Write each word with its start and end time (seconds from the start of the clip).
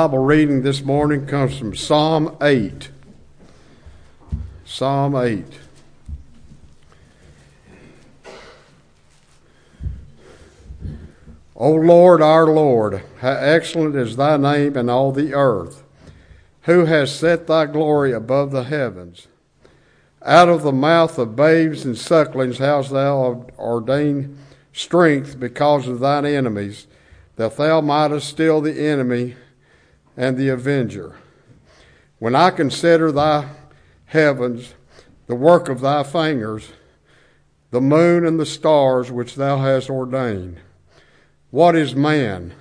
Bible 0.00 0.20
reading 0.20 0.62
this 0.62 0.80
morning 0.80 1.26
comes 1.26 1.58
from 1.58 1.76
Psalm 1.76 2.34
8. 2.40 2.88
Psalm 4.64 5.14
8. 5.14 5.44
O 11.54 11.72
Lord, 11.72 12.22
our 12.22 12.46
Lord, 12.46 13.02
how 13.18 13.32
excellent 13.32 13.94
is 13.94 14.16
thy 14.16 14.38
name 14.38 14.74
in 14.78 14.88
all 14.88 15.12
the 15.12 15.34
earth. 15.34 15.82
Who 16.62 16.86
has 16.86 17.14
set 17.14 17.46
thy 17.46 17.66
glory 17.66 18.12
above 18.12 18.52
the 18.52 18.64
heavens? 18.64 19.28
Out 20.24 20.48
of 20.48 20.62
the 20.62 20.72
mouth 20.72 21.18
of 21.18 21.36
babes 21.36 21.84
and 21.84 21.98
sucklings 21.98 22.56
hast 22.56 22.90
thou 22.90 23.44
ordained 23.58 24.38
strength 24.72 25.38
because 25.38 25.86
of 25.86 26.00
thine 26.00 26.24
enemies, 26.24 26.86
that 27.36 27.58
thou 27.58 27.82
mightest 27.82 28.30
still 28.30 28.62
the 28.62 28.80
enemy 28.80 29.36
and 30.16 30.36
the 30.36 30.48
avenger. 30.48 31.16
When 32.18 32.34
I 32.34 32.50
consider 32.50 33.10
thy 33.12 33.48
heavens, 34.06 34.74
the 35.26 35.34
work 35.34 35.68
of 35.68 35.80
thy 35.80 36.02
fingers, 36.02 36.72
the 37.70 37.80
moon 37.80 38.26
and 38.26 38.38
the 38.38 38.46
stars 38.46 39.10
which 39.10 39.36
thou 39.36 39.58
hast 39.58 39.88
ordained, 39.88 40.58
what 41.50 41.74
is 41.74 41.94
man 41.94 42.52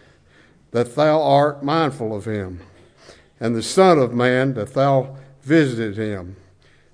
that 0.72 0.96
thou 0.96 1.22
art 1.22 1.64
mindful 1.64 2.16
of 2.16 2.26
him, 2.26 2.62
and 3.40 3.56
the 3.56 3.64
Son 3.64 3.98
of 3.98 4.14
Man 4.14 4.54
that 4.54 4.74
thou 4.74 5.18
visited 5.42 5.98
him? 5.98 6.36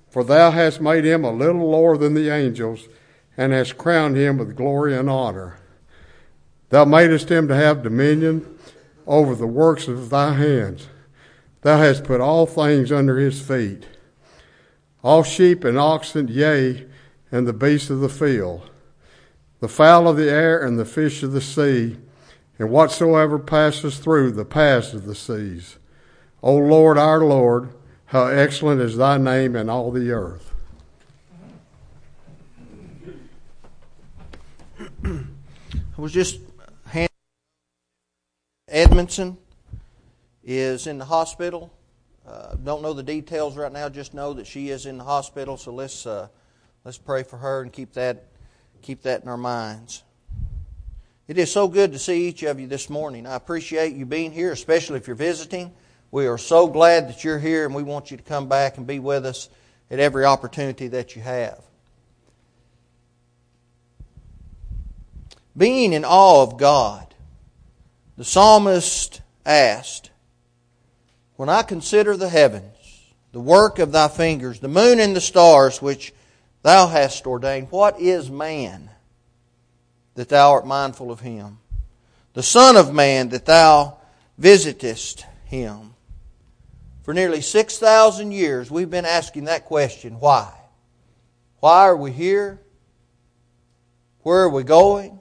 For 0.08 0.24
thou 0.24 0.50
hast 0.50 0.80
made 0.80 1.04
him 1.04 1.24
a 1.24 1.30
little 1.30 1.70
lower 1.70 1.98
than 1.98 2.14
the 2.14 2.30
angels, 2.30 2.88
and 3.36 3.52
hast 3.52 3.76
crowned 3.76 4.16
him 4.16 4.38
with 4.38 4.56
glory 4.56 4.96
and 4.96 5.10
honor. 5.10 5.58
Thou 6.70 6.86
madest 6.86 7.30
him 7.30 7.48
to 7.48 7.54
have 7.54 7.82
dominion 7.82 8.55
over 9.06 9.34
the 9.34 9.46
works 9.46 9.88
of 9.88 10.10
thy 10.10 10.34
hands. 10.34 10.88
Thou 11.62 11.78
hast 11.78 12.04
put 12.04 12.20
all 12.20 12.46
things 12.46 12.92
under 12.92 13.18
his 13.18 13.40
feet 13.40 13.86
all 15.06 15.22
sheep 15.22 15.62
and 15.62 15.78
oxen, 15.78 16.26
yea, 16.26 16.84
and 17.30 17.46
the 17.46 17.52
beasts 17.52 17.90
of 17.90 18.00
the 18.00 18.08
field, 18.08 18.68
the 19.60 19.68
fowl 19.68 20.08
of 20.08 20.16
the 20.16 20.28
air 20.28 20.60
and 20.60 20.80
the 20.80 20.84
fish 20.84 21.22
of 21.22 21.30
the 21.30 21.40
sea, 21.40 21.96
and 22.58 22.70
whatsoever 22.70 23.38
passes 23.38 23.98
through 23.98 24.32
the 24.32 24.44
paths 24.44 24.92
of 24.94 25.04
the 25.06 25.14
seas. 25.14 25.78
O 26.42 26.56
Lord, 26.56 26.98
our 26.98 27.20
Lord, 27.20 27.72
how 28.06 28.26
excellent 28.26 28.80
is 28.80 28.96
thy 28.96 29.16
name 29.16 29.54
in 29.54 29.70
all 29.70 29.92
the 29.92 30.10
earth. 30.10 30.52
I 35.04 35.20
was 35.96 36.10
just 36.12 36.40
Edmondson 38.76 39.38
is 40.44 40.86
in 40.86 40.98
the 40.98 41.04
hospital. 41.06 41.72
Uh, 42.28 42.56
don't 42.56 42.82
know 42.82 42.92
the 42.92 43.02
details 43.02 43.56
right 43.56 43.72
now. 43.72 43.88
Just 43.88 44.12
know 44.12 44.34
that 44.34 44.46
she 44.46 44.68
is 44.68 44.84
in 44.84 44.98
the 44.98 45.04
hospital. 45.04 45.56
So 45.56 45.72
let's 45.72 46.04
uh, 46.04 46.28
let's 46.84 46.98
pray 46.98 47.22
for 47.22 47.38
her 47.38 47.62
and 47.62 47.72
keep 47.72 47.94
that 47.94 48.24
keep 48.82 49.00
that 49.04 49.22
in 49.22 49.30
our 49.30 49.38
minds. 49.38 50.02
It 51.26 51.38
is 51.38 51.50
so 51.50 51.68
good 51.68 51.92
to 51.92 51.98
see 51.98 52.28
each 52.28 52.42
of 52.42 52.60
you 52.60 52.66
this 52.66 52.90
morning. 52.90 53.26
I 53.26 53.36
appreciate 53.36 53.94
you 53.94 54.04
being 54.04 54.30
here, 54.30 54.52
especially 54.52 54.98
if 54.98 55.06
you're 55.06 55.16
visiting. 55.16 55.72
We 56.10 56.26
are 56.26 56.36
so 56.36 56.66
glad 56.66 57.08
that 57.08 57.24
you're 57.24 57.38
here, 57.38 57.64
and 57.64 57.74
we 57.74 57.82
want 57.82 58.10
you 58.10 58.18
to 58.18 58.22
come 58.22 58.46
back 58.46 58.76
and 58.76 58.86
be 58.86 58.98
with 58.98 59.24
us 59.24 59.48
at 59.90 60.00
every 60.00 60.26
opportunity 60.26 60.88
that 60.88 61.16
you 61.16 61.22
have. 61.22 61.62
Being 65.56 65.94
in 65.94 66.04
awe 66.04 66.42
of 66.42 66.58
God 66.58 67.06
the 68.16 68.24
psalmist 68.24 69.20
asked, 69.44 70.10
When 71.36 71.48
I 71.48 71.62
consider 71.62 72.16
the 72.16 72.28
heavens, 72.28 72.72
the 73.32 73.40
work 73.40 73.78
of 73.78 73.92
thy 73.92 74.08
fingers, 74.08 74.60
the 74.60 74.68
moon 74.68 74.98
and 74.98 75.14
the 75.14 75.20
stars 75.20 75.82
which 75.82 76.12
thou 76.62 76.86
hast 76.86 77.26
ordained, 77.26 77.70
what 77.70 78.00
is 78.00 78.30
man 78.30 78.90
that 80.14 80.28
thou 80.28 80.52
art 80.52 80.66
mindful 80.66 81.10
of 81.10 81.20
him? 81.20 81.58
The 82.32 82.42
Son 82.42 82.76
of 82.76 82.92
Man 82.92 83.30
that 83.30 83.46
thou 83.46 83.98
visitest 84.36 85.24
him. 85.44 85.94
For 87.02 87.14
nearly 87.14 87.40
6,000 87.40 88.32
years, 88.32 88.70
we've 88.70 88.90
been 88.90 89.06
asking 89.06 89.44
that 89.44 89.64
question 89.64 90.18
why? 90.20 90.52
Why 91.60 91.82
are 91.82 91.96
we 91.96 92.12
here? 92.12 92.60
Where 94.22 94.42
are 94.42 94.50
we 94.50 94.64
going? 94.64 95.18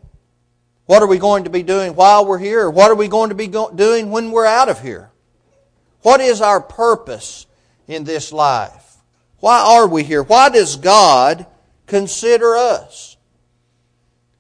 What 0.85 1.01
are 1.01 1.07
we 1.07 1.18
going 1.18 1.46
to 1.46 1.50
be 1.50 1.63
doing 1.63 1.96
while 1.96 2.25
we're 2.25 2.38
here? 2.38 2.69
What 2.69 2.91
are 2.91 2.96
we 2.96 3.07
going 3.07 3.29
to 3.29 3.35
be 3.35 3.47
doing 3.47 4.12
when 4.12 4.31
we're 4.31 4.46
out 4.46 4.69
of 4.69 4.81
here? 4.81 5.09
What 6.01 6.22
is 6.22 6.41
our 6.41 6.62
purpose 6.62 7.47
in 7.88 8.03
this 8.03 8.31
life? 8.31 8.97
Why 9.40 9.59
are 9.59 9.88
we 9.88 10.03
here? 10.03 10.23
Why 10.23 10.50
does 10.50 10.75
God 10.75 11.47
consider 11.88 12.56
us? 12.56 13.18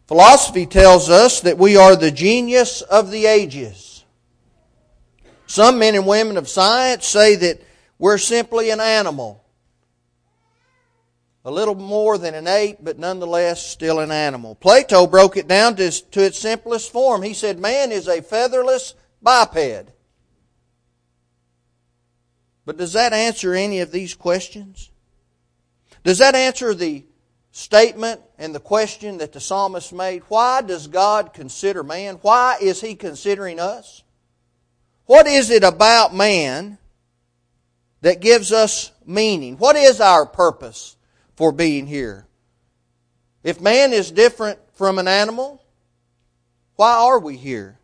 Philosophy 0.07 0.67
tells 0.67 1.09
us 1.09 1.41
that 1.41 1.57
we 1.57 1.77
are 1.77 1.95
the 1.95 2.11
genius 2.11 2.81
of 2.81 3.09
the 3.09 3.25
ages. 3.25 4.03
Some 5.47 5.79
men 5.79 5.95
and 5.95 6.05
women 6.05 6.37
of 6.37 6.47
science 6.47 7.07
say 7.07 7.35
that 7.35 7.61
we're 7.97 8.19
simply 8.19 8.69
an 8.69 8.79
animal 8.79 9.44
a 11.45 11.51
little 11.51 11.75
more 11.75 12.17
than 12.17 12.33
an 12.33 12.47
ape, 12.47 12.79
but 12.81 12.97
nonetheless 12.97 13.63
still 13.63 13.99
an 13.99 14.11
animal. 14.11 14.55
Plato 14.55 15.05
broke 15.05 15.37
it 15.37 15.47
down 15.47 15.75
to, 15.75 15.91
to 15.91 16.25
its 16.25 16.39
simplest 16.39 16.91
form. 16.91 17.21
He 17.21 17.35
said, 17.35 17.59
Man 17.59 17.91
is 17.91 18.07
a 18.07 18.23
featherless 18.23 18.95
biped. 19.21 19.91
But 22.65 22.77
does 22.77 22.93
that 22.93 23.13
answer 23.13 23.53
any 23.53 23.81
of 23.81 23.91
these 23.91 24.15
questions? 24.15 24.89
Does 26.03 26.17
that 26.17 26.33
answer 26.33 26.73
the 26.73 27.05
statement 27.51 28.21
and 28.39 28.53
the 28.53 28.59
question 28.59 29.19
that 29.19 29.31
the 29.31 29.39
psalmist 29.39 29.93
made? 29.93 30.23
Why 30.27 30.63
does 30.63 30.87
God 30.87 31.31
consider 31.31 31.83
man? 31.83 32.15
Why 32.21 32.57
is 32.59 32.81
he 32.81 32.95
considering 32.95 33.59
us? 33.59 34.01
What 35.05 35.27
is 35.27 35.51
it 35.51 35.63
about 35.63 36.15
man 36.15 36.79
that 38.01 38.19
gives 38.19 38.51
us 38.51 38.91
meaning? 39.05 39.57
What 39.57 39.75
is 39.75 40.01
our 40.01 40.25
purpose? 40.25 40.95
For 41.35 41.51
being 41.51 41.87
here. 41.87 42.25
If 43.43 43.61
man 43.61 43.93
is 43.93 44.11
different 44.11 44.59
from 44.73 44.97
an 44.97 45.07
animal, 45.07 45.61
why 46.75 46.93
are 46.93 47.19
we 47.19 47.37
here? 47.37 47.77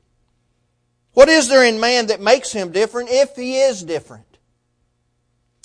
What 1.13 1.29
is 1.29 1.49
there 1.49 1.63
in 1.63 1.79
man 1.79 2.07
that 2.07 2.21
makes 2.21 2.51
him 2.51 2.71
different 2.71 3.09
if 3.11 3.35
he 3.35 3.59
is 3.59 3.83
different? 3.83 4.25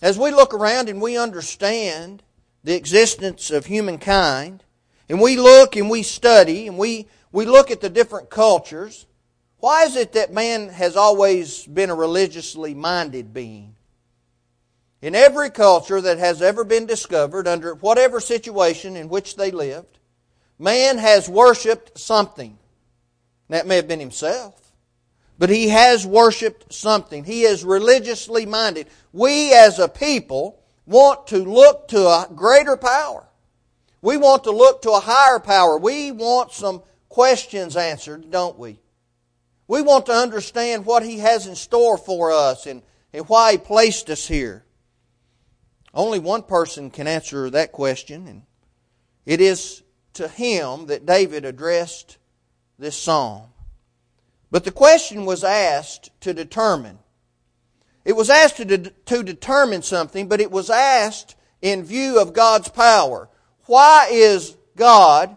As 0.02 0.19
we 0.19 0.30
look 0.30 0.52
around 0.52 0.88
and 0.88 1.00
we 1.00 1.16
understand 1.16 2.22
the 2.64 2.75
existence 2.75 3.50
of 3.50 3.66
humankind, 3.66 4.64
and 5.08 5.20
we 5.20 5.36
look 5.36 5.76
and 5.76 5.88
we 5.88 6.02
study 6.02 6.66
and 6.66 6.76
we, 6.76 7.06
we 7.30 7.46
look 7.46 7.70
at 7.70 7.80
the 7.80 7.88
different 7.88 8.28
cultures, 8.28 9.06
why 9.58 9.84
is 9.84 9.96
it 9.96 10.12
that 10.12 10.32
man 10.32 10.69
has 10.69 10.96
always 10.96 11.64
been 11.66 11.91
a 11.91 11.94
religiously 11.94 12.75
minded 12.75 13.32
being? 13.32 13.75
In 15.02 15.14
every 15.14 15.50
culture 15.50 16.00
that 16.00 16.18
has 16.18 16.40
ever 16.40 16.64
been 16.64 16.86
discovered, 16.86 17.46
under 17.46 17.74
whatever 17.74 18.20
situation 18.20 18.96
in 18.96 19.08
which 19.08 19.36
they 19.36 19.50
lived, 19.50 19.98
man 20.58 20.98
has 20.98 21.28
worshiped 21.28 21.98
something. 21.98 22.58
That 23.48 23.66
may 23.66 23.76
have 23.76 23.86
been 23.86 24.00
himself, 24.00 24.72
but 25.38 25.50
he 25.50 25.68
has 25.68 26.04
worshiped 26.04 26.72
something. 26.72 27.22
He 27.22 27.42
is 27.42 27.64
religiously 27.64 28.44
minded. 28.44 28.88
We 29.12 29.52
as 29.54 29.78
a 29.78 29.88
people 29.88 30.60
want 30.84 31.28
to 31.28 31.38
look 31.38 31.86
to 31.88 31.98
a 32.08 32.28
greater 32.34 32.76
power. 32.76 33.28
We 34.02 34.16
want 34.16 34.44
to 34.44 34.50
look 34.50 34.82
to 34.82 34.90
a 34.92 35.00
higher 35.00 35.38
power. 35.38 35.78
We 35.78 36.10
want 36.10 36.52
some 36.52 36.82
questions 37.08 37.76
answered, 37.76 38.30
don't 38.30 38.58
we? 38.58 38.80
We 39.68 39.82
want 39.82 40.06
to 40.06 40.12
understand 40.12 40.86
what 40.86 41.02
He 41.02 41.18
has 41.18 41.46
in 41.46 41.54
store 41.54 41.98
for 41.98 42.32
us 42.32 42.66
and, 42.66 42.82
and 43.12 43.28
why 43.28 43.52
He 43.52 43.58
placed 43.58 44.10
us 44.10 44.26
here. 44.26 44.65
Only 45.96 46.19
one 46.19 46.43
person 46.43 46.90
can 46.90 47.06
answer 47.06 47.48
that 47.48 47.72
question, 47.72 48.28
and 48.28 48.43
it 49.25 49.40
is 49.40 49.82
to 50.12 50.28
him 50.28 50.87
that 50.87 51.06
David 51.06 51.46
addressed 51.46 52.19
this 52.78 52.98
psalm. 52.98 53.46
But 54.50 54.64
the 54.64 54.70
question 54.70 55.25
was 55.25 55.43
asked 55.43 56.10
to 56.20 56.34
determine. 56.34 56.98
It 58.04 58.14
was 58.14 58.28
asked 58.28 58.58
to, 58.58 58.66
de- 58.66 58.90
to 58.90 59.22
determine 59.22 59.81
something, 59.81 60.28
but 60.28 60.43
it 60.43 60.50
was 60.50 60.69
asked 60.69 61.34
in 61.62 61.82
view 61.82 62.20
of 62.20 62.34
God's 62.34 62.69
power. 62.69 63.31
Why 63.64 64.08
is 64.12 64.54
God 64.76 65.34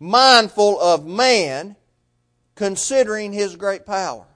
mindful 0.00 0.80
of 0.80 1.06
man 1.06 1.76
considering 2.56 3.32
his 3.32 3.54
great 3.54 3.86
power? 3.86 4.26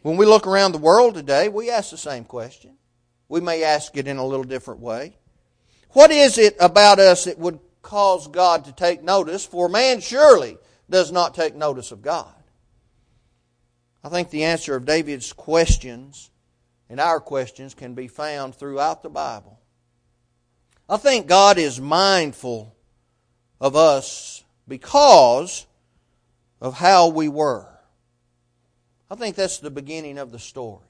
When 0.00 0.16
we 0.16 0.24
look 0.24 0.46
around 0.46 0.72
the 0.72 0.78
world 0.78 1.14
today, 1.14 1.50
we 1.50 1.70
ask 1.70 1.90
the 1.90 1.98
same 1.98 2.24
question. 2.24 2.78
We 3.30 3.40
may 3.40 3.62
ask 3.62 3.96
it 3.96 4.08
in 4.08 4.16
a 4.16 4.26
little 4.26 4.44
different 4.44 4.80
way. 4.80 5.16
What 5.90 6.10
is 6.10 6.36
it 6.36 6.56
about 6.58 6.98
us 6.98 7.24
that 7.24 7.38
would 7.38 7.60
cause 7.80 8.26
God 8.26 8.64
to 8.64 8.72
take 8.72 9.04
notice? 9.04 9.46
For 9.46 9.68
man 9.68 10.00
surely 10.00 10.58
does 10.90 11.12
not 11.12 11.36
take 11.36 11.54
notice 11.54 11.92
of 11.92 12.02
God. 12.02 12.34
I 14.02 14.08
think 14.08 14.30
the 14.30 14.42
answer 14.42 14.74
of 14.74 14.84
David's 14.84 15.32
questions 15.32 16.32
and 16.88 16.98
our 16.98 17.20
questions 17.20 17.72
can 17.72 17.94
be 17.94 18.08
found 18.08 18.56
throughout 18.56 19.04
the 19.04 19.08
Bible. 19.08 19.60
I 20.88 20.96
think 20.96 21.28
God 21.28 21.56
is 21.56 21.80
mindful 21.80 22.74
of 23.60 23.76
us 23.76 24.42
because 24.66 25.66
of 26.60 26.74
how 26.74 27.10
we 27.10 27.28
were. 27.28 27.68
I 29.08 29.14
think 29.14 29.36
that's 29.36 29.58
the 29.58 29.70
beginning 29.70 30.18
of 30.18 30.32
the 30.32 30.40
story. 30.40 30.89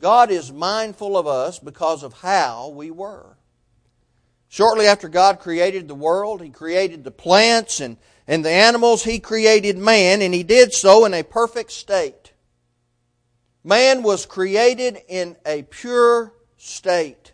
God 0.00 0.30
is 0.30 0.52
mindful 0.52 1.16
of 1.16 1.26
us 1.26 1.58
because 1.58 2.02
of 2.02 2.12
how 2.12 2.68
we 2.68 2.90
were. 2.90 3.36
Shortly 4.48 4.86
after 4.86 5.08
God 5.08 5.40
created 5.40 5.88
the 5.88 5.94
world, 5.94 6.40
He 6.40 6.50
created 6.50 7.04
the 7.04 7.10
plants 7.10 7.80
and, 7.80 7.96
and 8.26 8.44
the 8.44 8.50
animals, 8.50 9.04
He 9.04 9.18
created 9.18 9.76
man, 9.76 10.22
and 10.22 10.32
He 10.32 10.42
did 10.42 10.72
so 10.72 11.04
in 11.04 11.14
a 11.14 11.22
perfect 11.22 11.72
state. 11.72 12.32
Man 13.64 14.02
was 14.02 14.24
created 14.24 14.98
in 15.08 15.36
a 15.44 15.62
pure 15.62 16.32
state, 16.56 17.32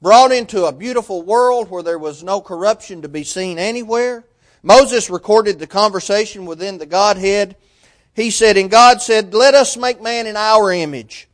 brought 0.00 0.32
into 0.32 0.64
a 0.64 0.72
beautiful 0.72 1.22
world 1.22 1.70
where 1.70 1.82
there 1.82 1.98
was 1.98 2.22
no 2.22 2.40
corruption 2.40 3.02
to 3.02 3.08
be 3.08 3.24
seen 3.24 3.58
anywhere. 3.58 4.24
Moses 4.62 5.10
recorded 5.10 5.58
the 5.58 5.66
conversation 5.66 6.46
within 6.46 6.78
the 6.78 6.86
Godhead. 6.86 7.56
He 8.14 8.30
said, 8.30 8.56
And 8.56 8.70
God 8.70 9.02
said, 9.02 9.34
Let 9.34 9.54
us 9.54 9.76
make 9.76 10.00
man 10.00 10.26
in 10.26 10.36
our 10.36 10.72
image, 10.72 11.27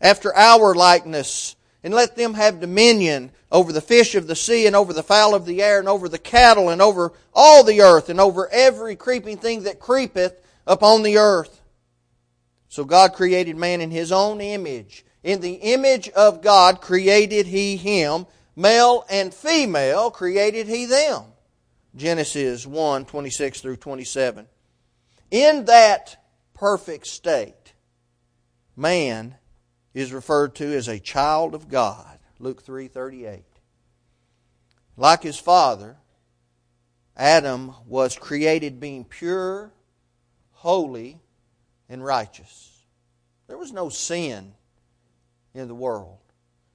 after 0.00 0.34
our 0.34 0.74
likeness, 0.74 1.56
and 1.82 1.94
let 1.94 2.16
them 2.16 2.34
have 2.34 2.60
dominion 2.60 3.30
over 3.50 3.72
the 3.72 3.80
fish 3.80 4.14
of 4.14 4.26
the 4.26 4.36
sea 4.36 4.66
and 4.66 4.74
over 4.74 4.92
the 4.92 5.02
fowl 5.02 5.34
of 5.34 5.46
the 5.46 5.62
air 5.62 5.78
and 5.78 5.88
over 5.88 6.08
the 6.08 6.18
cattle 6.18 6.68
and 6.68 6.82
over 6.82 7.12
all 7.32 7.62
the 7.62 7.80
earth 7.80 8.08
and 8.08 8.20
over 8.20 8.48
every 8.50 8.96
creeping 8.96 9.38
thing 9.38 9.62
that 9.62 9.80
creepeth 9.80 10.34
upon 10.66 11.02
the 11.02 11.16
earth. 11.16 11.60
So 12.68 12.84
God 12.84 13.14
created 13.14 13.56
man 13.56 13.80
in 13.80 13.90
his 13.90 14.10
own 14.10 14.40
image. 14.40 15.04
In 15.22 15.40
the 15.40 15.54
image 15.54 16.08
of 16.10 16.42
God 16.42 16.80
created 16.80 17.46
he 17.46 17.76
him. 17.76 18.26
Male 18.54 19.04
and 19.08 19.32
female 19.32 20.10
created 20.10 20.66
he 20.66 20.86
them. 20.86 21.24
Genesis 21.94 22.66
1 22.66 23.06
26 23.06 23.60
through 23.60 23.76
27. 23.76 24.46
In 25.30 25.64
that 25.64 26.22
perfect 26.54 27.06
state, 27.06 27.72
man 28.76 29.36
is 29.96 30.12
referred 30.12 30.54
to 30.54 30.76
as 30.76 30.88
a 30.88 30.98
child 30.98 31.54
of 31.54 31.70
God. 31.70 32.18
Luke 32.38 32.62
3:38. 32.62 33.44
Like 34.94 35.22
his 35.22 35.38
father, 35.38 35.96
Adam 37.16 37.74
was 37.86 38.14
created 38.14 38.78
being 38.78 39.06
pure, 39.06 39.72
holy, 40.52 41.18
and 41.88 42.04
righteous. 42.04 42.84
There 43.46 43.56
was 43.56 43.72
no 43.72 43.88
sin 43.88 44.54
in 45.54 45.66
the 45.66 45.74
world. 45.74 46.18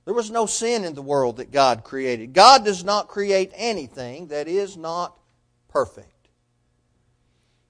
There 0.05 0.15
was 0.15 0.31
no 0.31 0.47
sin 0.47 0.83
in 0.83 0.95
the 0.95 1.03
world 1.03 1.37
that 1.37 1.51
God 1.51 1.83
created. 1.83 2.33
God 2.33 2.65
does 2.65 2.83
not 2.83 3.07
create 3.07 3.51
anything 3.53 4.29
that 4.29 4.47
is 4.47 4.75
not 4.75 5.15
perfect. 5.67 6.29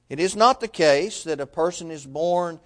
It 0.08 0.22
is 0.22 0.34
not 0.34 0.62
the 0.62 0.70
case 0.70 1.26
that 1.26 1.42
a 1.42 1.46
person 1.46 1.92
is 1.92 2.06
born 2.06 2.62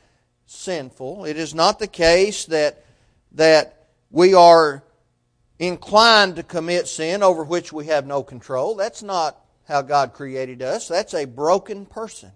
sinful. 0.46 1.26
It 1.26 1.38
is 1.38 1.54
not 1.54 1.80
the 1.80 1.88
case 1.88 2.46
that, 2.46 2.86
that 3.34 3.88
we 4.12 4.34
are 4.34 4.84
inclined 5.60 6.36
to 6.36 6.44
commit 6.44 6.88
sin 6.88 7.24
over 7.24 7.44
which 7.44 7.72
we 7.72 7.88
have 7.88 8.06
no 8.06 8.24
control. 8.24 8.76
That's 8.76 9.04
not 9.04 9.40
how 9.68 9.82
God 9.82 10.14
created 10.14 10.62
us. 10.62 10.88
That's 10.88 11.14
a 11.14 11.26
broken 11.26 11.86
person. 11.86 12.32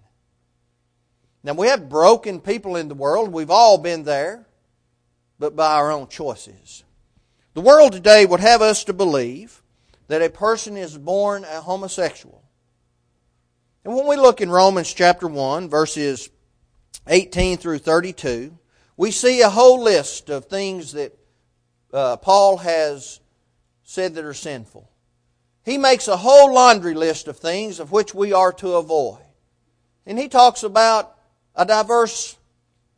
Now, 1.44 1.54
we 1.54 1.68
have 1.68 1.90
broken 1.90 2.42
people 2.42 2.76
in 2.76 2.90
the 2.90 2.96
world. 2.96 3.32
We've 3.32 3.50
all 3.50 3.78
been 3.78 4.04
there, 4.04 4.46
but 5.38 5.56
by 5.56 5.76
our 5.76 5.92
own 5.92 6.08
choices. 6.08 6.84
The 7.54 7.62
world 7.62 7.94
today 7.94 8.26
would 8.26 8.42
have 8.42 8.62
us 8.62 8.84
to 8.86 8.94
believe 8.94 9.62
that 10.08 10.22
a 10.22 10.30
person 10.30 10.76
is 10.76 10.98
born 10.98 11.46
a 11.46 11.62
homosexual. 11.62 12.44
And 13.86 13.96
when 13.96 14.08
we 14.08 14.18
look 14.18 14.42
in 14.42 14.50
Romans 14.50 14.94
chapter 14.94 15.28
1, 15.28 15.70
verses 15.70 16.30
18 17.10 17.58
through 17.58 17.80
32, 17.80 18.58
we 18.96 19.12
see 19.12 19.42
a 19.42 19.50
whole 19.50 19.82
list 19.82 20.30
of 20.30 20.46
things 20.46 20.94
that 20.94 21.18
uh, 21.92 22.18
Paul 22.18 22.58
has 22.58 23.20
said 23.84 24.14
that 24.16 24.26
are 24.26 24.34
sinful. 24.34 24.90
He 25.66 25.78
makes 25.78 26.08
a 26.08 26.18
whole 26.18 26.54
laundry 26.54 26.94
list 26.94 27.28
of 27.28 27.38
things 27.38 27.80
of 27.80 27.92
which 27.92 28.14
we 28.14 28.32
are 28.32 28.54
to 28.54 28.76
avoid. 28.76 29.24
And 30.06 30.18
he 30.18 30.28
talks 30.28 30.64
about 30.64 31.16
a 31.56 31.66
diverse 31.66 32.38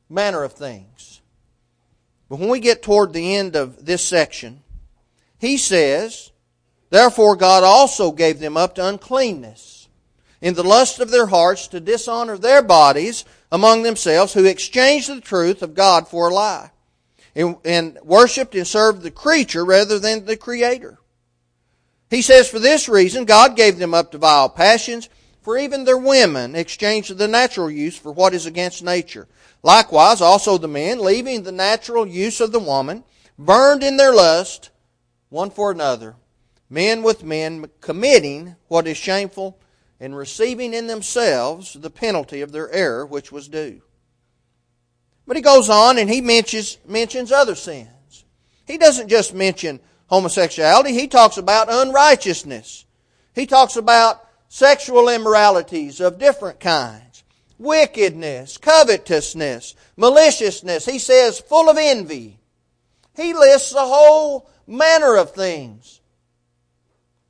manner 0.10 0.44
of 0.44 0.54
things. 0.54 1.22
But 2.30 2.40
when 2.40 2.50
we 2.50 2.60
get 2.60 2.84
toward 2.84 3.14
the 3.14 3.36
end 3.36 3.56
of 3.56 3.86
this 3.86 4.06
section, 4.06 4.64
he 5.40 5.58
says, 5.58 6.32
Therefore 6.90 7.36
God 7.36 7.64
also 7.64 8.12
gave 8.12 8.40
them 8.40 8.58
up 8.58 8.76
to 8.76 8.86
uncleanness 8.86 9.81
in 10.42 10.56
the 10.56 10.64
lust 10.64 11.00
of 11.00 11.12
their 11.12 11.28
hearts 11.28 11.68
to 11.68 11.80
dishonor 11.80 12.38
their 12.38 12.62
bodies 12.62 13.24
among 13.52 13.84
themselves, 13.84 14.34
who 14.34 14.46
exchanged 14.46 15.10
the 15.10 15.22
truth 15.22 15.62
of 15.62 15.76
God 15.76 16.08
for 16.08 16.30
a 16.30 16.34
lie, 16.34 16.72
and, 17.36 17.58
and 17.64 18.00
worshipped 18.04 18.56
and 18.56 18.68
served 18.68 19.04
the 19.04 19.12
creature 19.12 19.64
rather 19.64 20.00
than 20.00 20.26
the 20.26 20.38
Creator. 20.38 20.98
He 22.10 22.22
says, 22.22 22.50
For 22.50 22.60
this 22.60 22.90
reason, 22.90 23.26
God 23.26 23.56
gave 23.56 23.78
them 23.78 23.94
up 23.94 24.12
to 24.12 24.18
vile 24.18 24.50
passions, 24.50 25.10
for 25.42 25.58
even 25.58 25.86
their 25.86 25.98
women 25.98 26.56
exchanged 26.56 27.18
the 27.18 27.28
natural 27.28 27.70
use 27.70 27.98
for 27.98 28.12
what 28.12 28.34
is 28.34 28.46
against 28.46 28.84
nature. 28.84 29.28
Likewise, 29.64 30.22
also 30.22 30.58
the 30.58 30.68
men, 30.68 31.00
leaving 31.00 31.44
the 31.44 31.52
natural 31.52 32.06
use 32.06 32.42
of 32.42 32.52
the 32.52 32.60
woman, 32.60 33.04
burned 33.38 33.84
in 33.84 33.98
their 33.98 34.14
lust 34.14 34.72
one 35.30 35.50
for 35.50 35.72
another, 35.72 36.16
men 36.70 37.02
with 37.02 37.24
men, 37.24 37.66
committing 37.80 38.56
what 38.68 38.88
is 38.88 38.98
shameful 38.98 39.58
and 40.02 40.18
receiving 40.18 40.74
in 40.74 40.88
themselves 40.88 41.74
the 41.74 41.92
penalty 41.92 42.42
of 42.42 42.52
their 42.52 42.70
error 42.72 43.06
which 43.06 43.32
was 43.32 43.48
due. 43.48 43.84
But 45.28 45.38
he 45.38 45.44
goes 45.44 45.70
on 45.70 46.00
and 46.00 46.10
he 46.10 46.20
mentions, 46.20 46.80
mentions 46.88 47.32
other 47.32 47.54
sins. 47.54 48.26
He 48.66 48.80
doesn't 48.80 49.10
just 49.10 49.34
mention 49.34 49.80
homosexuality, 50.08 50.94
he 50.94 51.08
talks 51.08 51.38
about 51.38 51.72
unrighteousness. 51.72 52.86
He 53.34 53.46
talks 53.46 53.78
about 53.78 54.28
sexual 54.50 55.08
immoralities 55.08 56.02
of 56.02 56.20
different 56.20 56.60
kinds, 56.60 57.24
wickedness, 57.58 58.58
covetousness, 58.58 59.76
maliciousness. 59.96 60.86
He 60.86 61.00
says, 61.00 61.40
full 61.40 61.70
of 61.70 61.78
envy. 61.80 62.40
He 63.16 63.34
lists 63.34 63.74
a 63.74 63.86
whole 63.86 64.50
manner 64.68 65.16
of 65.16 65.32
things. 65.32 66.01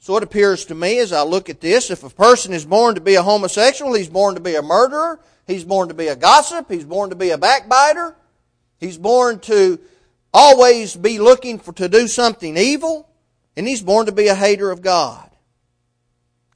So 0.01 0.17
it 0.17 0.23
appears 0.23 0.65
to 0.65 0.75
me 0.75 0.97
as 0.97 1.13
I 1.13 1.21
look 1.21 1.47
at 1.47 1.61
this, 1.61 1.91
if 1.91 2.03
a 2.03 2.09
person 2.09 2.53
is 2.53 2.65
born 2.65 2.95
to 2.95 3.01
be 3.01 3.13
a 3.13 3.21
homosexual, 3.21 3.93
he's 3.93 4.09
born 4.09 4.33
to 4.33 4.41
be 4.41 4.55
a 4.55 4.61
murderer, 4.63 5.19
he's 5.45 5.63
born 5.63 5.89
to 5.89 5.93
be 5.93 6.07
a 6.07 6.15
gossip, 6.15 6.71
he's 6.71 6.83
born 6.83 7.11
to 7.11 7.15
be 7.15 7.29
a 7.29 7.37
backbiter, 7.37 8.15
he's 8.79 8.97
born 8.97 9.39
to 9.41 9.79
always 10.33 10.95
be 10.95 11.19
looking 11.19 11.59
for 11.59 11.71
to 11.73 11.87
do 11.87 12.07
something 12.07 12.57
evil, 12.57 13.07
and 13.55 13.67
he's 13.67 13.83
born 13.83 14.07
to 14.07 14.11
be 14.11 14.27
a 14.27 14.33
hater 14.33 14.71
of 14.71 14.81
God. 14.81 15.29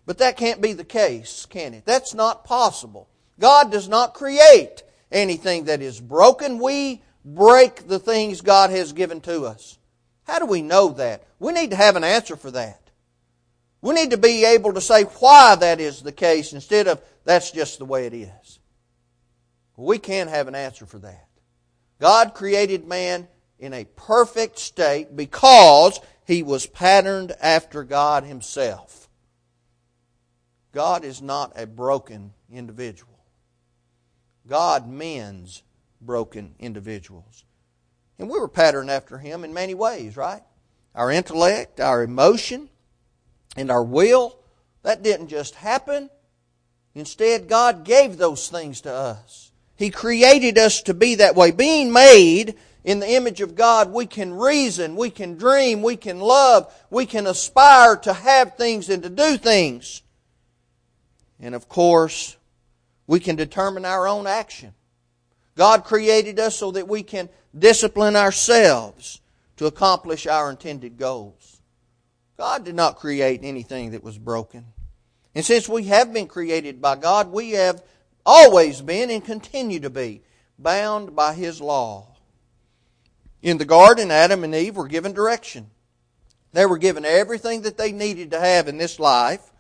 But 0.08 0.18
that 0.18 0.38
can't 0.38 0.60
be 0.60 0.74
the 0.74 0.84
case, 0.84 1.46
can 1.46 1.76
it? 1.76 1.86
That's 1.86 2.16
not 2.16 2.46
possible. 2.46 3.08
God 3.40 3.72
does 3.72 3.88
not 3.88 4.16
create 4.16 4.82
anything 5.12 5.66
that 5.66 5.84
is 5.84 6.02
broken. 6.02 6.58
We 6.58 7.04
break 7.24 7.88
the 7.88 8.00
things 8.00 8.42
God 8.42 8.72
has 8.72 8.92
given 8.92 9.22
to 9.22 9.46
us. 9.46 9.78
How 10.24 10.40
do 10.40 10.48
we 10.48 10.64
know 10.64 10.90
that? 10.94 11.28
We 11.38 11.54
need 11.54 11.70
to 11.70 11.76
have 11.76 11.96
an 11.96 12.04
answer 12.04 12.36
for 12.36 12.50
that. 12.50 12.85
We 13.86 13.94
need 13.94 14.10
to 14.10 14.18
be 14.18 14.46
able 14.46 14.74
to 14.74 14.82
say 14.82 15.04
why 15.04 15.54
that 15.58 15.80
is 15.80 16.02
the 16.02 16.12
case 16.12 16.54
instead 16.54 16.88
of 16.88 17.00
that's 17.24 17.52
just 17.52 17.78
the 17.78 17.86
way 17.86 18.08
it 18.08 18.16
is. 18.16 18.58
We 19.78 20.00
can't 20.00 20.32
have 20.32 20.48
an 20.48 20.56
answer 20.56 20.88
for 20.88 20.98
that. 20.98 21.28
God 22.02 22.34
created 22.34 22.88
man 22.88 23.28
in 23.60 23.74
a 23.74 23.86
perfect 23.86 24.58
state 24.58 25.16
because 25.16 26.00
he 26.26 26.42
was 26.42 26.66
patterned 26.66 27.34
after 27.40 27.84
God 27.84 28.24
himself. 28.24 29.08
God 30.72 31.06
is 31.06 31.22
not 31.22 31.54
a 31.56 31.68
broken 31.68 32.34
individual. 32.52 33.20
God 34.48 34.90
mends 34.90 35.62
broken 36.02 36.56
individuals. 36.58 37.46
And 38.18 38.32
we 38.32 38.40
were 38.40 38.48
patterned 38.48 38.90
after 38.90 39.20
him 39.20 39.44
in 39.44 39.54
many 39.54 39.76
ways, 39.76 40.18
right? 40.18 40.42
Our 40.96 41.12
intellect, 41.12 41.80
our 41.80 42.02
emotion, 42.02 42.70
and 43.56 43.72
our 43.72 43.84
will, 43.84 44.38
that 44.84 45.04
didn't 45.04 45.30
just 45.30 45.56
happen. 45.56 46.10
Instead, 46.94 47.48
God 47.48 47.84
gave 47.84 48.18
those 48.18 48.48
things 48.48 48.82
to 48.82 48.92
us. 48.94 49.52
He 49.76 49.90
created 49.90 50.58
us 50.58 50.82
to 50.84 50.94
be 50.94 51.16
that 51.16 51.36
way. 51.36 51.52
Being 51.52 51.92
made 51.92 52.56
in 52.84 53.00
the 53.00 53.10
image 53.10 53.42
of 53.42 53.56
God, 53.56 53.92
we 53.92 54.06
can 54.06 54.34
reason, 54.34 54.96
we 54.96 55.10
can 55.10 55.36
dream, 55.38 55.82
we 55.82 55.98
can 55.98 56.20
love, 56.20 56.74
we 56.90 57.06
can 57.06 57.28
aspire 57.28 57.98
to 57.98 58.14
have 58.14 58.56
things 58.56 58.90
and 58.90 59.04
to 59.04 59.10
do 59.10 59.38
things. 59.38 60.02
And 61.40 61.56
of 61.56 61.68
course, 61.68 62.38
we 63.08 63.20
can 63.20 63.36
determine 63.36 63.86
our 63.86 64.08
own 64.08 64.28
action. 64.28 64.74
God 65.56 65.84
created 65.84 66.40
us 66.40 66.56
so 66.56 66.72
that 66.72 66.88
we 66.88 67.04
can 67.04 67.30
discipline 67.58 68.16
ourselves 68.16 69.20
to 69.58 69.66
accomplish 69.66 70.28
our 70.28 70.50
intended 70.50 70.98
goals. 70.98 71.55
God 72.38 72.66
did 72.66 72.76
not 72.76 72.98
create 72.98 73.42
anything 73.44 73.92
that 73.92 74.04
was 74.04 74.18
broken. 74.18 74.66
And 75.34 75.46
since 75.46 75.68
we 75.70 75.86
have 75.86 76.14
been 76.14 76.28
created 76.28 76.82
by 76.82 76.96
God, 76.96 77.32
we 77.32 77.52
have 77.52 77.84
always 78.26 78.82
been 78.82 79.10
and 79.10 79.24
continue 79.24 79.80
to 79.82 79.90
be 79.90 80.22
bound 80.58 81.16
by 81.16 81.34
His 81.34 81.62
law. 81.62 82.16
In 83.42 83.58
the 83.58 83.66
garden, 83.66 84.12
Adam 84.12 84.44
and 84.44 84.56
Eve 84.56 84.76
were 84.76 84.88
given 84.88 85.14
direction. 85.14 85.70
They 86.54 86.66
were 86.66 86.78
given 86.78 87.06
everything 87.06 87.62
that 87.64 87.78
they 87.78 87.92
needed 87.92 88.32
to 88.32 88.40
have 88.40 88.68
in 88.68 88.78
this 88.78 89.00
life, 89.00 89.52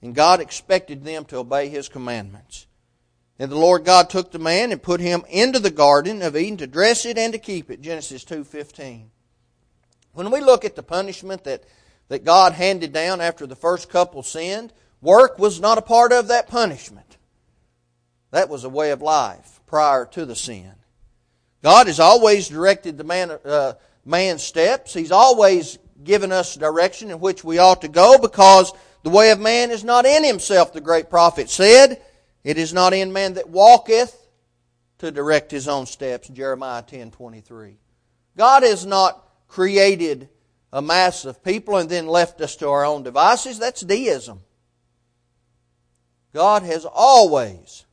and 0.00 0.14
God 0.14 0.40
expected 0.40 1.04
them 1.04 1.24
to 1.26 1.38
obey 1.38 1.68
His 1.68 1.88
commandments. 1.88 2.66
And 3.38 3.50
the 3.50 3.58
Lord 3.58 3.84
God 3.84 4.08
took 4.08 4.32
the 4.32 4.38
man 4.38 4.72
and 4.72 4.82
put 4.82 5.00
him 5.00 5.22
into 5.28 5.58
the 5.58 5.70
garden 5.70 6.22
of 6.22 6.36
Eden 6.36 6.56
to 6.58 6.66
dress 6.66 7.04
it 7.04 7.18
and 7.18 7.32
to 7.34 7.38
keep 7.38 7.70
it. 7.70 7.82
Genesis 7.82 8.24
2.15. 8.24 9.08
When 10.16 10.30
we 10.30 10.40
look 10.40 10.64
at 10.64 10.76
the 10.76 10.82
punishment 10.82 11.44
that, 11.44 11.64
that 12.08 12.24
God 12.24 12.54
handed 12.54 12.90
down 12.90 13.20
after 13.20 13.46
the 13.46 13.54
first 13.54 13.90
couple 13.90 14.22
sinned, 14.22 14.72
work 15.02 15.38
was 15.38 15.60
not 15.60 15.76
a 15.76 15.82
part 15.82 16.10
of 16.10 16.28
that 16.28 16.48
punishment. 16.48 17.18
That 18.30 18.48
was 18.48 18.64
a 18.64 18.70
way 18.70 18.92
of 18.92 19.02
life 19.02 19.60
prior 19.66 20.06
to 20.06 20.24
the 20.24 20.34
sin. 20.34 20.72
God 21.62 21.86
has 21.86 22.00
always 22.00 22.48
directed 22.48 22.96
the 22.96 23.04
man, 23.04 23.30
uh, 23.44 23.74
man's 24.06 24.42
steps. 24.42 24.94
He's 24.94 25.12
always 25.12 25.78
given 26.02 26.32
us 26.32 26.56
direction 26.56 27.10
in 27.10 27.20
which 27.20 27.44
we 27.44 27.58
ought 27.58 27.82
to 27.82 27.88
go 27.88 28.16
because 28.16 28.72
the 29.02 29.10
way 29.10 29.32
of 29.32 29.38
man 29.38 29.70
is 29.70 29.84
not 29.84 30.06
in 30.06 30.24
himself, 30.24 30.72
the 30.72 30.80
great 30.80 31.10
prophet 31.10 31.50
said. 31.50 32.00
It 32.42 32.56
is 32.56 32.72
not 32.72 32.94
in 32.94 33.12
man 33.12 33.34
that 33.34 33.50
walketh 33.50 34.16
to 34.96 35.10
direct 35.10 35.50
his 35.50 35.68
own 35.68 35.84
steps. 35.84 36.28
Jeremiah 36.28 36.80
10 36.80 37.10
23. 37.10 37.76
God 38.34 38.62
has 38.62 38.86
not 38.86 39.25
created 39.48 40.28
a 40.72 40.82
mass 40.82 41.24
of 41.24 41.42
people 41.42 41.76
and 41.76 41.88
then 41.88 42.06
left 42.06 42.40
us 42.40 42.56
to 42.56 42.68
our 42.68 42.84
own 42.84 43.02
devices. 43.02 43.58
That's 43.58 43.80
deism. 43.80 44.40
God 46.32 46.62
has 46.62 46.84
always 46.84 47.84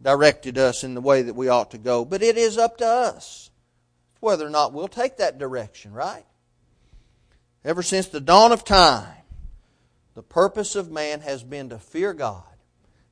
directed 0.00 0.58
us 0.58 0.84
in 0.84 0.94
the 0.94 1.00
way 1.00 1.22
that 1.22 1.34
we 1.34 1.48
ought 1.48 1.70
to 1.70 1.78
go, 1.78 2.04
but 2.04 2.22
it 2.22 2.36
is 2.36 2.58
up 2.58 2.78
to 2.78 2.86
us 2.86 3.50
whether 4.20 4.46
or 4.46 4.50
not 4.50 4.72
we'll 4.72 4.88
take 4.88 5.16
that 5.18 5.38
direction, 5.38 5.92
right? 5.92 6.24
Ever 7.64 7.82
since 7.82 8.08
the 8.08 8.20
dawn 8.20 8.52
of 8.52 8.64
time, 8.64 9.14
the 10.14 10.22
purpose 10.22 10.74
of 10.74 10.90
man 10.90 11.20
has 11.20 11.42
been 11.44 11.68
to 11.70 11.78
fear 11.78 12.12
God 12.12 12.42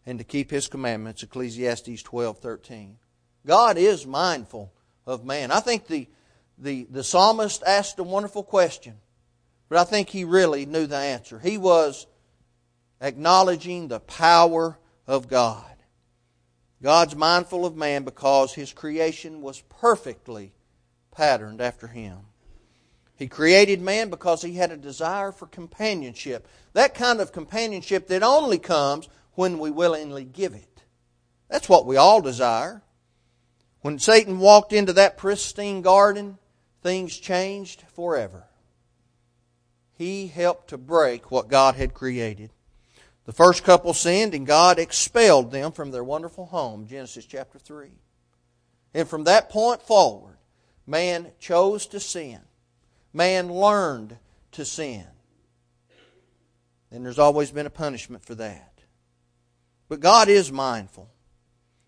and 0.05 0.19
to 0.19 0.25
keep 0.25 0.50
his 0.50 0.69
commandments, 0.69 1.23
Ecclesiastes 1.23 2.02
12 2.02 2.38
13. 2.38 2.99
God 3.47 3.78
is 3.78 4.07
mindful 4.07 4.73
of 5.07 5.25
man. 5.25 5.50
I 5.50 5.61
think 5.61 5.87
the, 5.87 6.09
the, 6.58 6.86
the 6.90 7.04
psalmist 7.04 7.62
asked 7.66 7.98
a 7.98 8.02
wonderful 8.02 8.42
question, 8.42 8.94
but 9.68 9.78
I 9.78 9.84
think 9.84 10.08
he 10.08 10.25
really 10.25 10.66
knew 10.66 10.86
the 10.86 10.96
answer. 10.96 11.38
He 11.38 11.58
was 11.58 12.06
acknowledging 13.00 13.88
the 13.88 14.00
power 14.00 14.78
of 15.06 15.28
God. 15.28 15.64
God's 16.82 17.16
mindful 17.16 17.66
of 17.66 17.76
man 17.76 18.04
because 18.04 18.54
his 18.54 18.72
creation 18.72 19.40
was 19.42 19.62
perfectly 19.68 20.52
patterned 21.10 21.60
after 21.60 21.86
him. 21.86 22.18
He 23.16 23.28
created 23.28 23.80
man 23.80 24.10
because 24.10 24.42
he 24.42 24.54
had 24.54 24.70
a 24.70 24.76
desire 24.76 25.32
for 25.32 25.46
companionship. 25.46 26.46
That 26.75 26.94
kind 26.94 27.20
of 27.20 27.32
companionship 27.32 28.08
that 28.08 28.22
only 28.22 28.58
comes 28.58 29.08
when 29.32 29.58
we 29.58 29.70
willingly 29.70 30.25
give 30.25 30.54
it. 30.54 30.82
That's 31.48 31.68
what 31.68 31.86
we 31.86 31.96
all 31.96 32.20
desire. 32.20 32.82
When 33.80 33.98
Satan 33.98 34.38
walked 34.38 34.72
into 34.72 34.92
that 34.94 35.16
pristine 35.16 35.80
garden, 35.80 36.38
things 36.83 37.16
changed 37.16 37.83
forever. 37.95 38.45
He 39.95 40.26
helped 40.26 40.68
to 40.68 40.78
break 40.78 41.30
what 41.30 41.49
God 41.49 41.75
had 41.75 41.95
created. 41.95 42.50
The 43.25 43.33
first 43.33 43.64
couple 43.64 43.92
sinned 43.92 44.35
and 44.35 44.47
God 44.47 44.78
expelled 44.78 45.50
them 45.50 45.73
from 45.73 45.90
their 45.90 46.04
wonderful 46.04 46.47
home, 46.47 46.87
Genesis 46.87 47.25
chapter 47.25 47.59
3. 47.59 47.90
And 48.95 49.09
from 49.09 49.25
that 49.25 49.50
point 49.50 49.83
forward, 49.83 50.37
man 50.87 51.33
chose 51.40 51.87
to 51.87 52.00
sin. 52.00 52.40
Man 53.12 53.52
learned 53.52 54.16
to 54.52 54.64
sin. 54.64 55.06
And 56.90 57.04
there's 57.04 57.18
always 57.18 57.50
been 57.50 57.66
a 57.66 57.71
punishment 57.71 58.25
for 58.25 58.35
that. 58.37 58.80
But 59.88 60.00
God 60.00 60.28
is 60.28 60.52
mindful. 60.52 61.11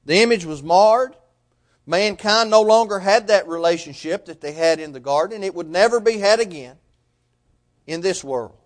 The 0.05 0.23
image 0.23 0.45
was 0.45 0.63
marred. 0.63 1.15
Mankind 1.89 2.51
no 2.51 2.61
longer 2.61 2.99
had 2.99 3.29
that 3.29 3.49
relationship 3.49 4.27
that 4.27 4.43
they 4.43 4.53
had 4.53 4.79
in 4.79 4.93
the 4.93 5.01
garden. 5.01 5.43
It 5.43 5.55
would 5.55 5.71
never 5.71 6.01
be 6.01 6.19
had 6.19 6.39
again 6.39 6.77
in 7.87 8.03
this 8.03 8.23
world. 8.23 8.59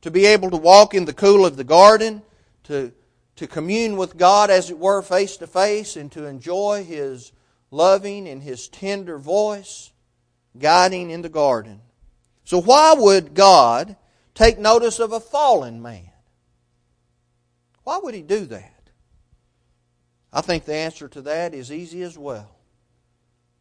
To 0.00 0.10
be 0.10 0.24
able 0.24 0.48
to 0.50 0.56
walk 0.56 0.94
in 0.94 1.04
the 1.04 1.12
cool 1.12 1.44
of 1.44 1.58
the 1.58 1.64
garden, 1.64 2.22
to, 2.64 2.92
to 3.36 3.46
commune 3.46 3.98
with 3.98 4.16
God 4.16 4.48
as 4.48 4.70
it 4.70 4.78
were 4.78 5.02
face 5.02 5.36
to 5.36 5.46
face, 5.46 5.96
and 5.96 6.10
to 6.12 6.24
enjoy 6.24 6.82
His 6.82 7.32
loving 7.70 8.26
and 8.26 8.42
His 8.42 8.68
tender 8.68 9.18
voice 9.18 9.92
guiding 10.58 11.10
in 11.10 11.20
the 11.20 11.28
garden. 11.28 11.82
So, 12.44 12.58
why 12.58 12.94
would 12.94 13.34
God 13.34 13.96
take 14.34 14.58
notice 14.58 14.98
of 14.98 15.12
a 15.12 15.20
fallen 15.20 15.82
man? 15.82 16.10
Why 17.84 17.98
would 18.02 18.14
he 18.14 18.22
do 18.22 18.46
that? 18.46 18.79
I 20.32 20.40
think 20.40 20.64
the 20.64 20.74
answer 20.74 21.08
to 21.08 21.22
that 21.22 21.54
is 21.54 21.72
easy 21.72 22.02
as 22.02 22.16
well. 22.16 22.56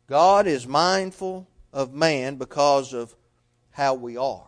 God 0.07 0.47
is 0.47 0.67
mindful 0.67 1.47
of 1.73 1.93
man 1.93 2.35
because 2.35 2.93
of 2.93 3.15
how 3.71 3.93
we 3.93 4.17
are. 4.17 4.45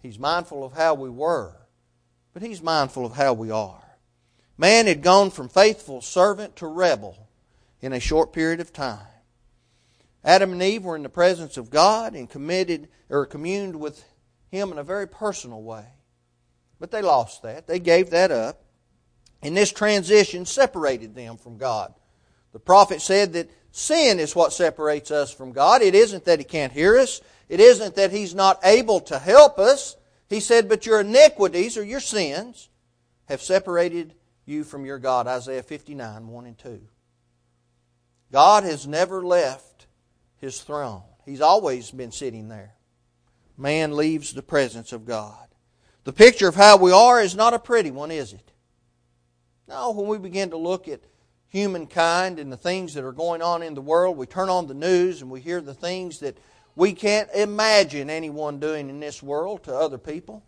He's 0.00 0.18
mindful 0.18 0.64
of 0.64 0.72
how 0.72 0.94
we 0.94 1.10
were, 1.10 1.54
but 2.32 2.42
he's 2.42 2.62
mindful 2.62 3.06
of 3.06 3.12
how 3.12 3.32
we 3.32 3.50
are. 3.50 3.82
Man 4.58 4.86
had 4.86 5.02
gone 5.02 5.30
from 5.30 5.48
faithful 5.48 6.00
servant 6.00 6.56
to 6.56 6.66
rebel 6.66 7.28
in 7.80 7.92
a 7.92 8.00
short 8.00 8.32
period 8.32 8.60
of 8.60 8.72
time. 8.72 9.06
Adam 10.24 10.52
and 10.52 10.62
Eve 10.62 10.84
were 10.84 10.96
in 10.96 11.02
the 11.02 11.08
presence 11.08 11.56
of 11.56 11.70
God 11.70 12.14
and 12.14 12.30
committed 12.30 12.88
or 13.08 13.26
communed 13.26 13.76
with 13.76 14.04
him 14.50 14.70
in 14.70 14.78
a 14.78 14.84
very 14.84 15.08
personal 15.08 15.62
way. 15.62 15.86
But 16.78 16.90
they 16.90 17.02
lost 17.02 17.42
that. 17.42 17.66
They 17.66 17.80
gave 17.80 18.10
that 18.10 18.30
up. 18.30 18.62
And 19.42 19.56
this 19.56 19.72
transition 19.72 20.46
separated 20.46 21.14
them 21.14 21.36
from 21.36 21.58
God. 21.58 21.92
The 22.52 22.60
prophet 22.60 23.02
said 23.02 23.32
that 23.32 23.50
sin 23.72 24.20
is 24.20 24.36
what 24.36 24.52
separates 24.52 25.10
us 25.10 25.32
from 25.32 25.52
God. 25.52 25.82
It 25.82 25.94
isn't 25.94 26.24
that 26.26 26.38
He 26.38 26.44
can't 26.44 26.72
hear 26.72 26.98
us. 26.98 27.20
It 27.48 27.58
isn't 27.58 27.96
that 27.96 28.12
He's 28.12 28.34
not 28.34 28.60
able 28.64 29.00
to 29.00 29.18
help 29.18 29.58
us. 29.58 29.96
He 30.28 30.40
said, 30.40 30.68
but 30.68 30.86
your 30.86 31.00
iniquities 31.00 31.76
or 31.76 31.84
your 31.84 32.00
sins 32.00 32.70
have 33.26 33.42
separated 33.42 34.14
you 34.46 34.64
from 34.64 34.84
your 34.84 34.98
God. 34.98 35.26
Isaiah 35.26 35.62
59, 35.62 36.28
1 36.28 36.46
and 36.46 36.58
2. 36.58 36.80
God 38.30 38.64
has 38.64 38.86
never 38.86 39.24
left 39.24 39.86
His 40.36 40.60
throne. 40.60 41.02
He's 41.24 41.40
always 41.40 41.90
been 41.90 42.12
sitting 42.12 42.48
there. 42.48 42.74
Man 43.56 43.96
leaves 43.96 44.32
the 44.32 44.42
presence 44.42 44.92
of 44.92 45.04
God. 45.04 45.48
The 46.04 46.12
picture 46.12 46.48
of 46.48 46.54
how 46.54 46.78
we 46.78 46.92
are 46.92 47.20
is 47.20 47.36
not 47.36 47.54
a 47.54 47.58
pretty 47.58 47.90
one, 47.90 48.10
is 48.10 48.32
it? 48.32 48.51
No, 49.68 49.92
when 49.92 50.06
we 50.06 50.18
begin 50.18 50.50
to 50.50 50.56
look 50.56 50.88
at 50.88 51.00
humankind 51.48 52.38
and 52.38 52.50
the 52.50 52.56
things 52.56 52.94
that 52.94 53.04
are 53.04 53.12
going 53.12 53.42
on 53.42 53.62
in 53.62 53.74
the 53.74 53.80
world, 53.80 54.16
we 54.16 54.26
turn 54.26 54.48
on 54.48 54.66
the 54.66 54.74
news 54.74 55.22
and 55.22 55.30
we 55.30 55.40
hear 55.40 55.60
the 55.60 55.74
things 55.74 56.20
that 56.20 56.38
we 56.74 56.92
can't 56.92 57.28
imagine 57.34 58.10
anyone 58.10 58.58
doing 58.58 58.88
in 58.88 59.00
this 59.00 59.22
world 59.22 59.64
to 59.64 59.74
other 59.74 59.98
people. 59.98 60.42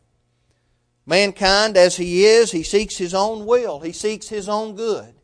Mankind, 1.06 1.76
as 1.76 1.96
he 1.96 2.24
is, 2.24 2.50
he 2.50 2.62
seeks 2.62 2.96
his 2.96 3.14
own 3.14 3.44
will, 3.44 3.80
he 3.80 3.92
seeks 3.92 4.28
his 4.28 4.48
own 4.48 4.74
good. 4.74 5.14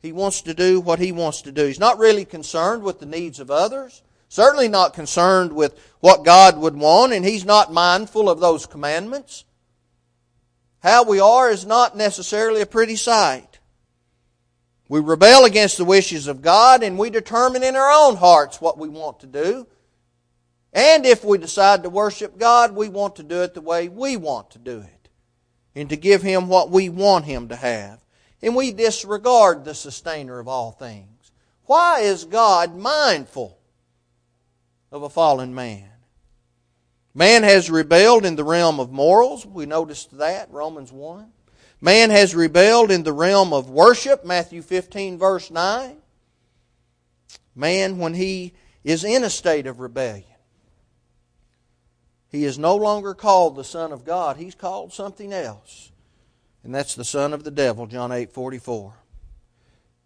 He 0.00 0.12
wants 0.12 0.42
to 0.42 0.54
do 0.54 0.80
what 0.80 1.00
he 1.00 1.10
wants 1.10 1.42
to 1.42 1.52
do. 1.52 1.66
He's 1.66 1.80
not 1.80 1.98
really 1.98 2.24
concerned 2.24 2.84
with 2.84 3.00
the 3.00 3.06
needs 3.06 3.40
of 3.40 3.50
others. 3.50 4.02
Certainly 4.28 4.68
not 4.68 4.92
concerned 4.92 5.52
with 5.52 5.78
what 6.00 6.24
God 6.24 6.58
would 6.58 6.76
want, 6.76 7.12
and 7.12 7.24
He's 7.24 7.44
not 7.44 7.72
mindful 7.72 8.28
of 8.28 8.40
those 8.40 8.66
commandments. 8.66 9.44
How 10.82 11.04
we 11.04 11.20
are 11.20 11.50
is 11.50 11.66
not 11.66 11.96
necessarily 11.96 12.60
a 12.60 12.66
pretty 12.66 12.96
sight. 12.96 13.58
We 14.88 15.00
rebel 15.00 15.44
against 15.44 15.76
the 15.76 15.84
wishes 15.84 16.28
of 16.28 16.40
God, 16.40 16.82
and 16.82 16.98
we 16.98 17.10
determine 17.10 17.62
in 17.62 17.76
our 17.76 17.90
own 17.90 18.16
hearts 18.16 18.60
what 18.60 18.78
we 18.78 18.88
want 18.88 19.20
to 19.20 19.26
do. 19.26 19.66
And 20.72 21.04
if 21.04 21.24
we 21.24 21.38
decide 21.38 21.82
to 21.82 21.90
worship 21.90 22.38
God, 22.38 22.74
we 22.74 22.88
want 22.88 23.16
to 23.16 23.22
do 23.22 23.42
it 23.42 23.54
the 23.54 23.60
way 23.60 23.88
we 23.88 24.16
want 24.16 24.50
to 24.52 24.58
do 24.58 24.80
it, 24.80 25.08
and 25.74 25.90
to 25.90 25.96
give 25.96 26.22
Him 26.22 26.48
what 26.48 26.70
we 26.70 26.88
want 26.88 27.24
Him 27.24 27.48
to 27.48 27.56
have. 27.56 28.04
And 28.40 28.54
we 28.54 28.72
disregard 28.72 29.64
the 29.64 29.74
sustainer 29.74 30.38
of 30.38 30.48
all 30.48 30.70
things. 30.70 31.32
Why 31.64 32.00
is 32.00 32.24
God 32.24 32.76
mindful 32.76 33.58
of 34.90 35.02
a 35.02 35.10
fallen 35.10 35.54
man. 35.54 35.87
Man 37.18 37.42
has 37.42 37.68
rebelled 37.68 38.24
in 38.24 38.36
the 38.36 38.44
realm 38.44 38.78
of 38.78 38.92
morals. 38.92 39.44
We 39.44 39.66
noticed 39.66 40.16
that, 40.18 40.52
Romans 40.52 40.92
1. 40.92 41.28
Man 41.80 42.10
has 42.10 42.32
rebelled 42.32 42.92
in 42.92 43.02
the 43.02 43.12
realm 43.12 43.52
of 43.52 43.68
worship, 43.68 44.24
Matthew 44.24 44.62
15, 44.62 45.18
verse 45.18 45.50
9. 45.50 45.96
Man, 47.56 47.98
when 47.98 48.14
he 48.14 48.54
is 48.84 49.02
in 49.02 49.24
a 49.24 49.30
state 49.30 49.66
of 49.66 49.80
rebellion, 49.80 50.22
he 52.28 52.44
is 52.44 52.56
no 52.56 52.76
longer 52.76 53.14
called 53.14 53.56
the 53.56 53.64
Son 53.64 53.90
of 53.90 54.04
God. 54.04 54.36
He's 54.36 54.54
called 54.54 54.92
something 54.92 55.32
else. 55.32 55.90
And 56.62 56.72
that's 56.72 56.94
the 56.94 57.04
Son 57.04 57.32
of 57.32 57.42
the 57.42 57.50
devil, 57.50 57.88
John 57.88 58.12
8, 58.12 58.30
44. 58.30 58.94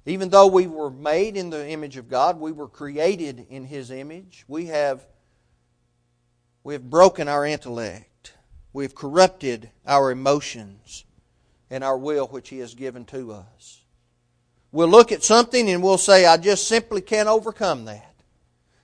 Even 0.07 0.31
though 0.31 0.47
we 0.47 0.67
were 0.67 0.91
made 0.91 1.37
in 1.37 1.51
the 1.51 1.69
image 1.69 1.99
of 1.99 2.09
God, 2.09 2.41
we 2.41 2.53
were 2.53 2.69
created 2.69 3.49
in 3.51 3.67
His 3.67 3.91
image, 3.91 4.47
we 4.49 4.67
have, 4.67 5.05
we 6.65 6.75
have 6.75 6.89
broken 6.89 7.29
our 7.29 7.45
intellect. 7.45 8.35
We 8.73 8.85
have 8.85 8.95
corrupted 8.95 9.71
our 9.87 10.11
emotions 10.11 11.05
and 11.71 11.83
our 11.83 11.99
will 11.99 12.27
which 12.27 12.49
He 12.49 12.59
has 12.59 12.75
given 12.75 13.05
to 13.07 13.33
us. 13.33 13.81
We'll 14.71 14.89
look 14.89 15.13
at 15.13 15.23
something 15.23 15.69
and 15.69 15.83
we'll 15.83 15.99
say, 15.99 16.25
I 16.25 16.37
just 16.39 16.67
simply 16.67 17.03
can't 17.03 17.29
overcome 17.29 17.85
that. 17.87 18.15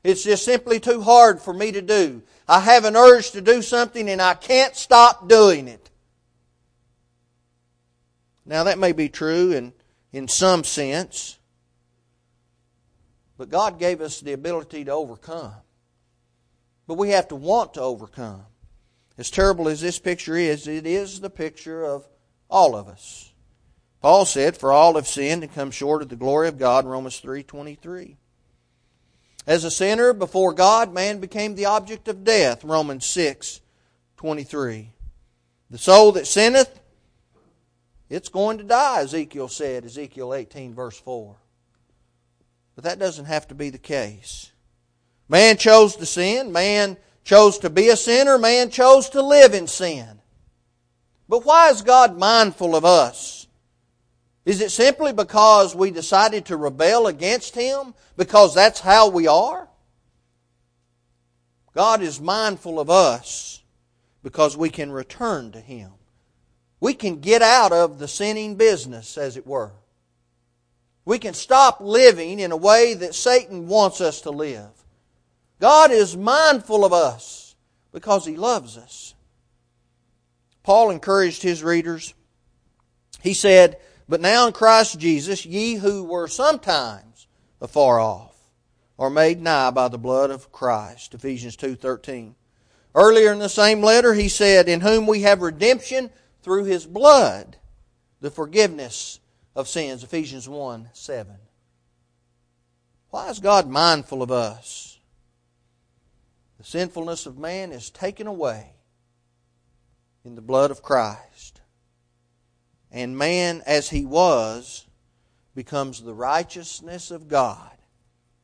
It's 0.05 0.25
just 0.25 0.45
simply 0.45 0.81
too 0.81 1.01
hard 1.01 1.41
for 1.41 1.53
me 1.53 1.73
to 1.73 1.83
do. 1.83 2.23
I 2.47 2.61
have 2.61 2.85
an 2.85 2.97
urge 2.97 3.31
to 3.33 3.41
do 3.41 3.63
something 3.63 4.09
and 4.09 4.21
I 4.21 4.35
can't 4.35 4.77
stop 4.77 5.29
doing 5.29 5.69
it. 5.69 5.91
Now, 8.45 8.65
that 8.65 8.79
may 8.79 8.93
be 8.93 9.11
true 9.11 9.53
in, 9.53 9.75
in 10.13 10.27
some 10.27 10.65
sense, 10.65 11.39
but 13.37 13.51
God 13.51 13.79
gave 13.79 14.01
us 14.01 14.21
the 14.21 14.33
ability 14.33 14.85
to 14.85 14.93
overcome. 14.93 15.53
But 16.89 16.95
we 16.95 17.11
have 17.11 17.29
to 17.29 17.37
want 17.37 17.75
to 17.75 17.83
overcome. 17.83 18.47
As 19.19 19.31
terrible 19.31 19.69
as 19.69 19.81
this 19.81 19.99
picture 19.99 20.37
is, 20.37 20.67
it 20.67 20.87
is 20.87 21.21
the 21.21 21.31
picture 21.31 21.85
of 21.85 22.09
all 22.51 22.75
of 22.75 22.89
us. 22.89 23.33
Paul 24.01 24.25
said, 24.25 24.57
For 24.57 24.73
all 24.73 24.95
have 24.95 25.07
sinned 25.07 25.43
and 25.43 25.53
come 25.53 25.71
short 25.71 26.03
of 26.03 26.09
the 26.09 26.17
glory 26.17 26.49
of 26.49 26.59
God, 26.59 26.87
Romans 26.87 27.21
3.23. 27.21 28.17
As 29.47 29.65
a 29.65 29.71
sinner 29.71 30.13
before 30.15 30.55
God, 30.55 30.95
man 30.95 31.21
became 31.21 31.55
the 31.55 31.67
object 31.67 32.09
of 32.09 32.25
death, 32.25 32.65
Romans 32.65 33.05
6.23. 33.07 34.89
The 35.71 35.79
soul 35.79 36.13
that 36.13 36.27
sinneth, 36.27 36.81
it's 38.09 38.31
going 38.31 38.57
to 38.59 38.65
die, 38.65 39.03
Ezekiel 39.03 39.49
said, 39.49 39.85
Ezekiel 39.85 40.33
18, 40.33 40.75
verse 40.75 40.99
4. 40.99 41.37
But 42.77 42.85
that 42.85 42.99
doesn't 42.99 43.27
have 43.27 43.49
to 43.49 43.55
be 43.55 43.69
the 43.69 43.79
case. 43.79 44.53
Man 45.29 45.57
chose 45.57 45.97
to 45.97 46.07
sin. 46.07 46.53
Man 46.53 46.97
chose 47.25 47.59
to 47.59 47.71
be 47.71 47.89
a 47.89 47.97
sinner. 47.97 48.39
Man 48.39 48.71
chose 48.71 49.11
to 49.11 49.23
live 49.23 49.55
in 49.55 49.67
sin. 49.67 50.21
But 51.29 51.45
why 51.45 51.71
is 51.71 51.83
God 51.83 52.17
mindful 52.17 52.75
of 52.75 52.85
us? 52.85 53.47
Is 54.47 54.63
it 54.63 54.71
simply 54.71 55.13
because 55.13 55.75
we 55.75 55.91
decided 55.91 56.47
to 56.47 56.57
rebel 56.57 57.07
against 57.07 57.55
Him? 57.55 57.95
Because 58.17 58.55
that's 58.55 58.81
how 58.81 59.11
we 59.11 59.27
are? 59.27 59.69
God 61.75 62.01
is 62.01 62.19
mindful 62.19 62.81
of 62.81 62.89
us 62.89 63.63
because 64.23 64.57
we 64.57 64.71
can 64.71 64.91
return 64.91 65.53
to 65.53 65.61
Him. 65.61 65.91
We 66.81 66.95
can 66.95 67.21
get 67.21 67.43
out 67.43 67.73
of 67.73 67.99
the 67.99 68.09
sinning 68.09 68.55
business, 68.55 69.19
as 69.19 69.37
it 69.37 69.47
were. 69.47 69.73
We 71.05 71.19
can 71.19 71.35
stop 71.35 71.81
living 71.81 72.41
in 72.41 72.53
a 72.53 72.57
way 72.57 72.95
that 72.95 73.15
Satan 73.15 73.69
wants 73.69 74.01
us 74.01 74.23
to 74.23 74.31
live. 74.31 74.71
God 75.61 75.91
is 75.91 76.17
mindful 76.17 76.85
of 76.85 76.93
us 76.93 77.57
because 77.93 78.25
He 78.25 78.37
loves 78.37 78.77
us. 78.77 79.15
Paul 80.69 80.91
encouraged 80.91 81.43
his 81.43 81.63
readers. 81.63 82.13
He 83.23 83.33
said, 83.33 83.79
But 84.07 84.21
now 84.21 84.47
in 84.47 84.53
Christ 84.53 84.99
Jesus, 84.99 85.47
ye 85.47 85.77
who 85.77 86.05
were 86.05 86.29
sometimes 86.29 87.27
afar 87.59 87.99
off 87.99 88.37
are 88.99 89.09
made 89.09 89.41
nigh 89.41 89.71
by 89.71 89.89
the 89.89 89.97
blood 89.97 90.31
of 90.31 90.53
Christ. 90.53 91.15
Ephesians 91.15 91.57
2.13. 91.57 92.35
Earlier 92.95 93.33
in 93.33 93.39
the 93.39 93.49
same 93.49 93.81
letter, 93.81 94.13
he 94.13 94.29
said, 94.29 94.69
In 94.69 94.83
whom 94.83 95.07
we 95.07 95.23
have 95.23 95.41
redemption 95.41 96.11
through 96.43 96.65
his 96.65 96.85
blood, 96.85 97.57
the 98.21 98.31
forgiveness 98.31 99.21
of 99.57 99.69
sins. 99.69 100.05
Ephesians 100.05 100.47
1 100.47 100.91
7. 100.93 101.35
Why 103.09 103.31
is 103.31 103.39
God 103.39 103.71
mindful 103.71 104.23
of 104.23 104.31
us? 104.31 104.98
Sinfulness 106.69 107.25
of 107.25 107.39
man 107.39 107.73
is 107.73 107.89
taken 107.89 108.27
away 108.27 108.75
in 110.23 110.35
the 110.35 110.43
blood 110.43 110.71
of 110.71 110.83
Christ. 110.83 111.63
And 112.93 113.17
man, 113.17 113.63
as 113.65 113.89
he 113.89 114.05
was, 114.05 114.85
becomes 115.55 116.03
the 116.03 116.13
righteousness 116.13 117.11
of 117.11 117.27
God 117.27 117.73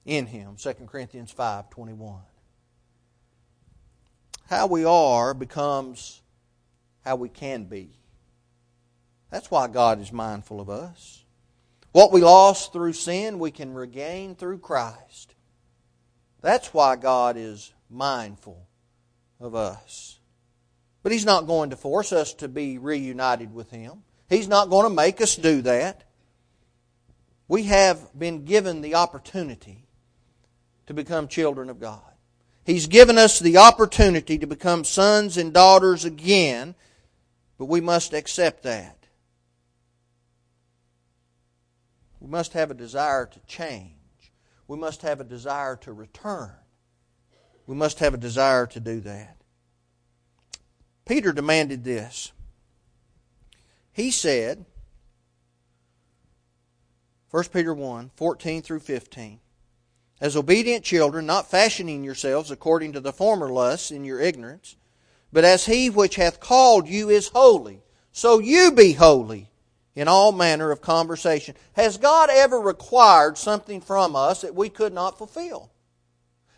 in 0.06 0.24
him. 0.24 0.56
2 0.56 0.72
Corinthians 0.86 1.32
5 1.32 1.68
21. 1.68 2.20
How 4.48 4.68
we 4.68 4.86
are 4.86 5.34
becomes 5.34 6.22
how 7.04 7.16
we 7.16 7.28
can 7.28 7.64
be. 7.64 7.90
That's 9.30 9.50
why 9.50 9.68
God 9.68 10.00
is 10.00 10.10
mindful 10.10 10.62
of 10.62 10.70
us. 10.70 11.24
What 11.92 12.10
we 12.10 12.22
lost 12.22 12.72
through 12.72 12.94
sin, 12.94 13.38
we 13.38 13.50
can 13.50 13.74
regain 13.74 14.34
through 14.34 14.60
Christ. 14.60 15.34
That's 16.40 16.72
why 16.72 16.96
God 16.96 17.36
is 17.36 17.73
mindful 17.94 18.66
of 19.40 19.54
us. 19.54 20.18
But 21.02 21.12
He's 21.12 21.24
not 21.24 21.46
going 21.46 21.70
to 21.70 21.76
force 21.76 22.12
us 22.12 22.34
to 22.34 22.48
be 22.48 22.78
reunited 22.78 23.54
with 23.54 23.70
Him. 23.70 24.02
He's 24.28 24.48
not 24.48 24.70
going 24.70 24.88
to 24.88 24.94
make 24.94 25.20
us 25.20 25.36
do 25.36 25.62
that. 25.62 26.04
We 27.46 27.64
have 27.64 28.18
been 28.18 28.44
given 28.44 28.80
the 28.80 28.94
opportunity 28.94 29.86
to 30.86 30.94
become 30.94 31.28
children 31.28 31.70
of 31.70 31.78
God. 31.78 32.00
He's 32.64 32.86
given 32.86 33.18
us 33.18 33.38
the 33.38 33.58
opportunity 33.58 34.38
to 34.38 34.46
become 34.46 34.84
sons 34.84 35.36
and 35.36 35.52
daughters 35.52 36.04
again, 36.04 36.74
but 37.58 37.66
we 37.66 37.80
must 37.80 38.14
accept 38.14 38.62
that. 38.62 39.06
We 42.20 42.30
must 42.30 42.54
have 42.54 42.70
a 42.70 42.74
desire 42.74 43.26
to 43.26 43.40
change. 43.46 43.92
We 44.66 44.78
must 44.78 45.02
have 45.02 45.20
a 45.20 45.24
desire 45.24 45.76
to 45.76 45.92
return. 45.92 46.52
We 47.66 47.74
must 47.74 47.98
have 48.00 48.14
a 48.14 48.18
desire 48.18 48.66
to 48.66 48.80
do 48.80 49.00
that. 49.00 49.36
Peter 51.06 51.32
demanded 51.32 51.84
this. 51.84 52.32
He 53.92 54.10
said, 54.10 54.64
1 57.30 57.44
Peter 57.52 57.74
1 57.74 58.10
14 58.14 58.62
through 58.62 58.80
15, 58.80 59.40
As 60.20 60.36
obedient 60.36 60.84
children, 60.84 61.26
not 61.26 61.50
fashioning 61.50 62.04
yourselves 62.04 62.50
according 62.50 62.92
to 62.92 63.00
the 63.00 63.12
former 63.12 63.50
lusts 63.50 63.90
in 63.90 64.04
your 64.04 64.20
ignorance, 64.20 64.76
but 65.32 65.44
as 65.44 65.66
he 65.66 65.90
which 65.90 66.16
hath 66.16 66.40
called 66.40 66.88
you 66.88 67.10
is 67.10 67.28
holy, 67.28 67.82
so 68.12 68.38
you 68.38 68.72
be 68.72 68.92
holy 68.92 69.50
in 69.94 70.08
all 70.08 70.32
manner 70.32 70.70
of 70.70 70.80
conversation. 70.80 71.54
Has 71.74 71.98
God 71.98 72.30
ever 72.30 72.60
required 72.60 73.36
something 73.36 73.80
from 73.80 74.14
us 74.14 74.42
that 74.42 74.54
we 74.54 74.68
could 74.68 74.92
not 74.92 75.18
fulfill? 75.18 75.70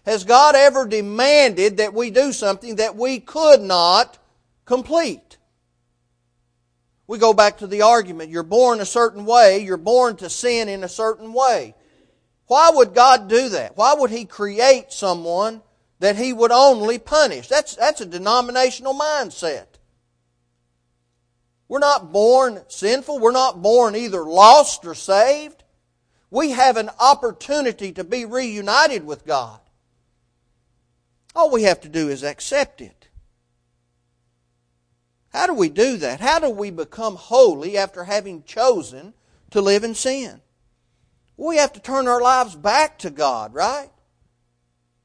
Has 0.07 0.23
God 0.23 0.55
ever 0.55 0.87
demanded 0.87 1.79
that 1.79 1.93
we 1.93 2.11
do 2.11 2.33
something 2.33 2.77
that 2.77 2.95
we 2.95 3.19
could 3.19 3.61
not 3.61 4.19
complete. 4.65 5.37
We 7.09 7.19
go 7.19 7.35
back 7.35 7.59
to 7.59 7.67
the 7.67 7.83
argument 7.83 8.31
you're 8.31 8.45
born 8.45 8.81
a 8.81 8.87
certain 8.87 9.27
way, 9.27 9.59
you're 9.59 9.77
born 9.77 10.17
to 10.17 10.31
sin 10.31 10.69
in 10.69 10.85
a 10.85 10.89
certain 10.89 11.33
way. 11.33 11.75
Why 12.47 12.71
would 12.73 12.95
God 12.95 13.29
do 13.29 13.49
that? 13.51 13.77
Why 13.77 13.95
would 13.95 14.11
He 14.11 14.25
create 14.25 14.93
someone 14.93 15.63
that 15.99 16.17
He 16.17 16.33
would 16.33 16.53
only 16.53 16.99
punish? 16.99 17.49
That's, 17.49 17.75
that's 17.75 18.01
a 18.01 18.07
denominational 18.07 18.95
mindset. 18.95 19.67
We're 21.69 21.81
not 21.81 22.13
born 22.13 22.63
sinful. 22.69 23.19
We're 23.19 23.33
not 23.33 23.61
born 23.61 23.97
either 23.97 24.23
lost 24.23 24.85
or 24.85 24.95
saved. 24.95 25.65
We 26.31 26.51
have 26.51 26.77
an 26.77 26.91
opportunity 27.01 27.91
to 27.93 28.05
be 28.05 28.25
reunited 28.25 29.05
with 29.05 29.27
God. 29.27 29.59
All 31.37 31.51
we 31.51 31.65
have 31.65 31.83
to 31.83 31.91
do 31.91 32.09
is 32.09 32.23
accept 32.23 32.81
it. 32.81 33.09
How 35.29 35.47
do 35.47 35.53
we 35.53 35.69
do 35.69 35.99
that? 35.99 36.19
How 36.19 36.39
do 36.39 36.49
we 36.49 36.71
become 36.71 37.15
holy 37.15 37.77
after 37.77 38.05
having 38.05 38.43
chosen 38.45 39.13
to 39.51 39.61
live 39.61 39.85
in 39.85 39.95
sin? 39.95 40.41
We 41.37 41.59
have 41.59 41.75
to 41.75 41.81
turn 41.81 42.09
our 42.09 42.23
lives 42.23 42.57
back 42.57 42.99
to 43.01 43.11
God, 43.11 43.53
right? 43.53 43.91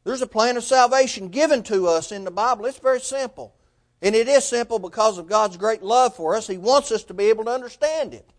There's 0.05 0.21
a 0.21 0.27
plan 0.27 0.55
of 0.55 0.63
salvation 0.63 1.27
given 1.27 1.63
to 1.63 1.87
us 1.87 2.13
in 2.13 2.23
the 2.23 2.31
Bible. 2.31 2.65
It's 2.65 2.79
very 2.79 3.01
simple. 3.01 3.53
And 4.01 4.15
it 4.15 4.29
is 4.29 4.45
simple 4.45 4.79
because 4.79 5.17
of 5.17 5.27
God's 5.27 5.57
great 5.57 5.83
love 5.83 6.15
for 6.15 6.33
us. 6.33 6.47
He 6.47 6.57
wants 6.57 6.93
us 6.93 7.03
to 7.03 7.13
be 7.13 7.25
able 7.25 7.43
to 7.43 7.51
understand 7.51 8.13
it. 8.13 8.31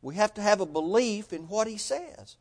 We 0.00 0.14
have 0.14 0.32
to 0.34 0.42
have 0.42 0.60
a 0.60 0.66
belief 0.66 1.32
in 1.32 1.48
what 1.48 1.66
He 1.66 1.76
says. 1.76 2.36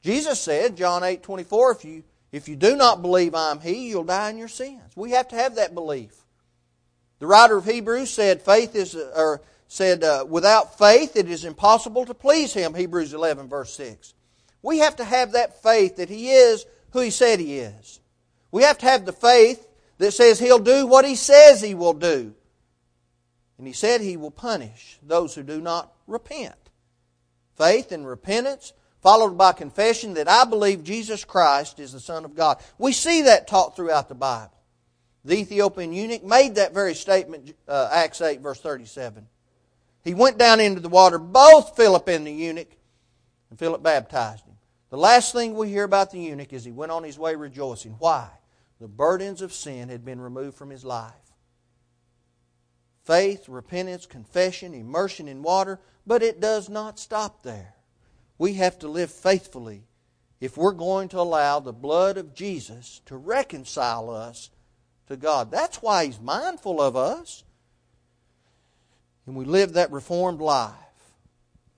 Jesus 0.00 0.40
said, 0.40 0.76
John 0.76 1.02
8 1.02 1.24
24, 1.24 1.72
if 1.72 1.84
you, 1.84 2.04
if 2.36 2.48
you 2.48 2.56
do 2.56 2.76
not 2.76 3.02
believe 3.02 3.34
I'm 3.34 3.60
He, 3.60 3.88
you'll 3.88 4.04
die 4.04 4.30
in 4.30 4.38
your 4.38 4.48
sins. 4.48 4.94
We 4.94 5.12
have 5.12 5.28
to 5.28 5.36
have 5.36 5.56
that 5.56 5.74
belief. 5.74 6.14
The 7.18 7.26
writer 7.26 7.56
of 7.56 7.64
Hebrews 7.64 8.12
said, 8.12 8.42
faith 8.42 8.74
is, 8.74 8.94
or 8.94 9.40
said, 9.68 10.04
uh, 10.04 10.26
without 10.28 10.78
faith 10.78 11.16
it 11.16 11.30
is 11.30 11.44
impossible 11.44 12.04
to 12.06 12.14
please 12.14 12.52
him, 12.52 12.74
Hebrews 12.74 13.14
11, 13.14 13.48
verse 13.48 13.74
6. 13.74 14.12
We 14.62 14.78
have 14.78 14.96
to 14.96 15.04
have 15.04 15.32
that 15.32 15.62
faith 15.62 15.96
that 15.96 16.10
he 16.10 16.30
is 16.30 16.66
who 16.90 17.00
he 17.00 17.10
said 17.10 17.40
he 17.40 17.58
is. 17.58 18.00
We 18.50 18.64
have 18.64 18.78
to 18.78 18.86
have 18.86 19.06
the 19.06 19.12
faith 19.12 19.66
that 19.98 20.12
says 20.12 20.38
he'll 20.38 20.58
do 20.58 20.86
what 20.86 21.06
he 21.06 21.14
says 21.14 21.60
he 21.62 21.74
will 21.74 21.94
do. 21.94 22.34
And 23.58 23.66
he 23.66 23.72
said 23.72 24.00
he 24.00 24.18
will 24.18 24.30
punish 24.30 24.98
those 25.02 25.34
who 25.34 25.42
do 25.42 25.60
not 25.60 25.92
repent. 26.06 26.54
Faith 27.56 27.92
and 27.92 28.06
repentance, 28.06 28.74
followed 29.06 29.38
by 29.38 29.52
confession 29.52 30.14
that 30.14 30.28
I 30.28 30.44
believe 30.44 30.82
Jesus 30.82 31.24
Christ 31.24 31.78
is 31.78 31.92
the 31.92 32.00
Son 32.00 32.24
of 32.24 32.34
God. 32.34 32.58
We 32.76 32.90
see 32.90 33.22
that 33.22 33.46
taught 33.46 33.76
throughout 33.76 34.08
the 34.08 34.16
Bible. 34.16 34.58
The 35.24 35.36
Ethiopian 35.36 35.92
eunuch 35.92 36.24
made 36.24 36.56
that 36.56 36.74
very 36.74 36.92
statement, 36.96 37.54
uh, 37.68 37.88
Acts 37.92 38.20
8, 38.20 38.40
verse 38.40 38.60
37. 38.60 39.28
He 40.02 40.12
went 40.12 40.38
down 40.38 40.58
into 40.58 40.80
the 40.80 40.88
water, 40.88 41.20
both 41.20 41.76
Philip 41.76 42.08
and 42.08 42.26
the 42.26 42.32
eunuch, 42.32 42.76
and 43.48 43.56
Philip 43.56 43.80
baptized 43.80 44.44
him. 44.44 44.56
The 44.90 44.98
last 44.98 45.32
thing 45.32 45.54
we 45.54 45.68
hear 45.68 45.84
about 45.84 46.10
the 46.10 46.18
eunuch 46.18 46.52
is 46.52 46.64
he 46.64 46.72
went 46.72 46.90
on 46.90 47.04
his 47.04 47.16
way 47.16 47.36
rejoicing. 47.36 47.94
Why? 48.00 48.28
The 48.80 48.88
burdens 48.88 49.40
of 49.40 49.52
sin 49.52 49.88
had 49.88 50.04
been 50.04 50.20
removed 50.20 50.56
from 50.56 50.70
his 50.70 50.84
life. 50.84 51.12
Faith, 53.04 53.48
repentance, 53.48 54.04
confession, 54.04 54.74
immersion 54.74 55.28
in 55.28 55.44
water, 55.44 55.78
but 56.04 56.24
it 56.24 56.40
does 56.40 56.68
not 56.68 56.98
stop 56.98 57.44
there. 57.44 57.75
We 58.38 58.54
have 58.54 58.78
to 58.80 58.88
live 58.88 59.10
faithfully 59.10 59.84
if 60.40 60.56
we're 60.56 60.72
going 60.72 61.08
to 61.08 61.20
allow 61.20 61.60
the 61.60 61.72
blood 61.72 62.18
of 62.18 62.34
Jesus 62.34 63.00
to 63.06 63.16
reconcile 63.16 64.10
us 64.10 64.50
to 65.06 65.16
God. 65.16 65.50
That's 65.50 65.82
why 65.82 66.06
He's 66.06 66.20
mindful 66.20 66.80
of 66.80 66.96
us. 66.96 67.44
And 69.26 69.34
we 69.34 69.44
live 69.44 69.72
that 69.72 69.90
reformed 69.90 70.40
life. 70.40 70.72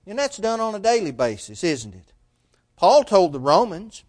And 0.05 0.19
that's 0.19 0.37
done 0.37 0.59
on 0.59 0.75
a 0.75 0.79
daily 0.79 1.11
basis, 1.11 1.63
isn't 1.63 1.95
it? 1.95 2.13
Paul 2.75 3.03
told 3.03 3.33
the 3.33 3.39
Romans, 3.39 4.03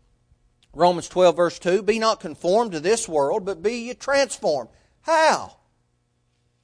Romans 0.73 1.09
12, 1.09 1.37
verse 1.37 1.59
2, 1.59 1.83
Be 1.83 1.99
not 1.99 2.21
conformed 2.21 2.73
to 2.73 2.81
this 2.81 3.09
world, 3.09 3.45
but 3.45 3.63
be 3.63 3.87
ye 3.87 3.95
transformed. 3.95 4.71
How? 5.03 5.57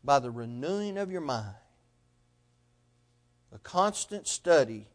By 0.04 0.18
the 0.18 0.30
renewing 0.30 0.98
of 0.98 1.10
your 1.10 1.20
mind. 1.20 1.54
A 3.52 3.58
constant 3.58 4.26
study 4.26 4.88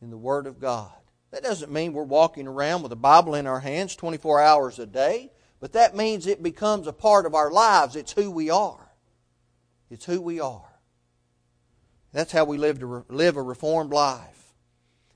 in 0.00 0.10
the 0.10 0.16
Word 0.16 0.46
of 0.46 0.60
God. 0.60 0.92
That 1.30 1.42
doesn't 1.42 1.72
mean 1.72 1.92
we're 1.92 2.04
walking 2.04 2.46
around 2.46 2.82
with 2.82 2.92
a 2.92 2.96
Bible 2.96 3.34
in 3.34 3.46
our 3.46 3.60
hands 3.60 3.96
24 3.96 4.40
hours 4.40 4.78
a 4.78 4.86
day. 4.86 5.30
But 5.60 5.72
that 5.72 5.96
means 5.96 6.26
it 6.26 6.42
becomes 6.42 6.86
a 6.86 6.92
part 6.92 7.26
of 7.26 7.34
our 7.34 7.50
lives. 7.50 7.96
It's 7.96 8.12
who 8.12 8.30
we 8.30 8.48
are. 8.48 8.92
It's 9.90 10.04
who 10.04 10.20
we 10.20 10.40
are. 10.40 10.80
That's 12.12 12.32
how 12.32 12.44
we 12.44 12.58
live, 12.58 12.78
to 12.80 13.04
live 13.08 13.36
a 13.36 13.42
reformed 13.42 13.92
life. 13.92 14.54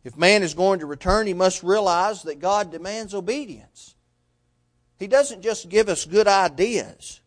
If 0.04 0.16
man 0.16 0.42
is 0.42 0.54
going 0.54 0.80
to 0.80 0.86
return, 0.86 1.26
he 1.26 1.34
must 1.34 1.62
realize 1.62 2.22
that 2.24 2.40
God 2.40 2.72
demands 2.72 3.14
obedience. 3.14 3.94
He 4.98 5.06
doesn't 5.06 5.42
just 5.42 5.68
give 5.68 5.88
us 5.88 6.04
good 6.04 6.28
ideas, 6.28 7.20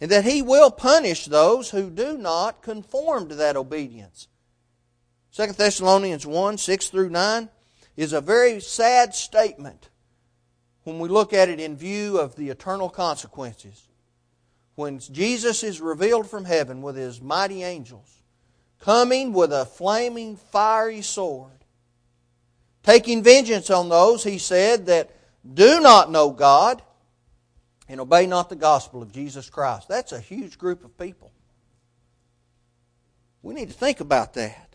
and 0.00 0.10
that 0.10 0.24
he 0.24 0.40
will 0.42 0.70
punish 0.70 1.26
those 1.26 1.70
who 1.70 1.90
do 1.90 2.16
not 2.16 2.62
conform 2.62 3.28
to 3.28 3.34
that 3.36 3.56
obedience. 3.56 4.28
2 5.36 5.46
Thessalonians 5.52 6.26
1 6.26 6.58
6 6.58 6.88
through 6.88 7.10
9 7.10 7.48
is 7.96 8.12
a 8.12 8.20
very 8.20 8.60
sad 8.60 9.14
statement 9.14 9.90
when 10.84 10.98
we 10.98 11.08
look 11.08 11.32
at 11.32 11.48
it 11.48 11.60
in 11.60 11.76
view 11.76 12.18
of 12.18 12.36
the 12.36 12.50
eternal 12.50 12.88
consequences. 12.88 13.88
When 14.74 14.98
Jesus 14.98 15.62
is 15.62 15.80
revealed 15.80 16.28
from 16.28 16.44
heaven 16.44 16.82
with 16.82 16.96
his 16.96 17.20
mighty 17.20 17.62
angels, 17.62 18.22
coming 18.80 19.32
with 19.32 19.52
a 19.52 19.66
flaming, 19.66 20.36
fiery 20.36 21.02
sword, 21.02 21.64
taking 22.82 23.22
vengeance 23.22 23.70
on 23.70 23.88
those, 23.88 24.24
he 24.24 24.38
said, 24.38 24.86
that 24.86 25.10
do 25.54 25.80
not 25.80 26.10
know 26.10 26.30
God 26.30 26.82
and 27.88 28.00
obey 28.00 28.26
not 28.26 28.48
the 28.48 28.56
gospel 28.56 29.02
of 29.02 29.12
Jesus 29.12 29.50
Christ. 29.50 29.88
That's 29.88 30.12
a 30.12 30.20
huge 30.20 30.58
group 30.58 30.84
of 30.84 30.96
people. 30.96 31.30
We 33.42 33.54
need 33.54 33.68
to 33.68 33.74
think 33.74 34.00
about 34.00 34.34
that. 34.34 34.69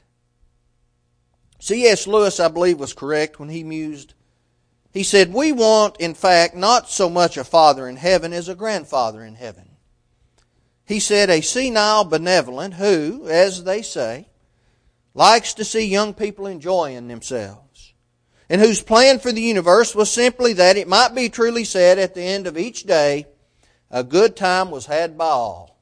C.S. 1.66 2.08
Lewis, 2.08 2.40
I 2.40 2.48
believe, 2.48 2.80
was 2.80 2.94
correct 2.94 3.40
when 3.40 3.50
he 3.50 3.64
mused 3.64 4.14
he 4.96 5.04
said, 5.04 5.34
We 5.34 5.52
want, 5.52 5.98
in 5.98 6.14
fact, 6.14 6.56
not 6.56 6.90
so 6.90 7.10
much 7.10 7.36
a 7.36 7.44
father 7.44 7.86
in 7.90 7.98
heaven 7.98 8.32
as 8.32 8.48
a 8.48 8.56
grandfather 8.56 9.26
in 9.26 9.36
heaven. 9.36 9.72
He 10.86 11.02
said, 11.02 11.30
A 11.30 11.42
senile 11.42 12.06
benevolent 12.06 12.76
who, 12.76 13.28
as 13.28 13.66
they 13.66 13.82
say, 13.82 14.30
likes 15.14 15.54
to 15.56 15.66
see 15.66 15.86
young 15.86 16.14
people 16.14 16.48
enjoying 16.48 17.10
themselves, 17.10 17.94
and 18.50 18.62
whose 18.62 18.82
plan 18.82 19.20
for 19.20 19.34
the 19.34 19.42
universe 19.42 19.94
was 19.94 20.10
simply 20.10 20.54
that 20.54 20.78
it 20.78 20.88
might 20.88 21.14
be 21.14 21.28
truly 21.28 21.66
said 21.66 22.00
at 22.00 22.16
the 22.16 22.24
end 22.24 22.48
of 22.48 22.58
each 22.58 22.84
day, 22.84 23.26
a 23.92 24.02
good 24.02 24.38
time 24.38 24.72
was 24.72 24.86
had 24.86 25.18
by 25.18 25.26
all. 25.26 25.78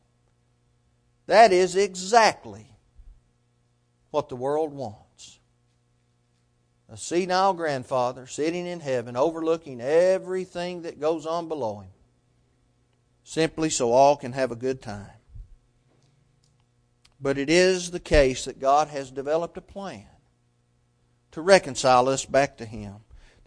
That 1.28 1.54
is 1.54 1.76
exactly 1.76 2.66
what 4.10 4.30
the 4.30 4.36
world 4.36 4.74
wants 4.74 5.03
a 6.94 6.98
senile 6.98 7.56
grandfather 7.56 8.28
sitting 8.28 8.68
in 8.68 8.80
heaven 8.80 9.18
overlooking 9.18 9.82
everything 9.82 10.84
that 10.84 11.00
goes 11.00 11.26
on 11.26 11.48
below 11.48 11.80
him, 11.80 11.90
simply 13.24 13.72
so 13.72 13.92
all 13.92 14.16
can 14.16 14.34
have 14.34 14.52
a 14.52 14.56
good 14.56 14.80
time. 14.80 15.10
But 17.20 17.40
it 17.40 17.50
is 17.50 17.90
the 17.90 18.00
case 18.00 18.46
that 18.46 18.60
God 18.60 18.90
has 18.90 19.10
developed 19.10 19.58
a 19.58 19.62
plan 19.62 20.06
to 21.32 21.42
reconcile 21.42 22.10
us 22.10 22.26
back 22.26 22.58
to 22.58 22.66
Him. 22.66 22.98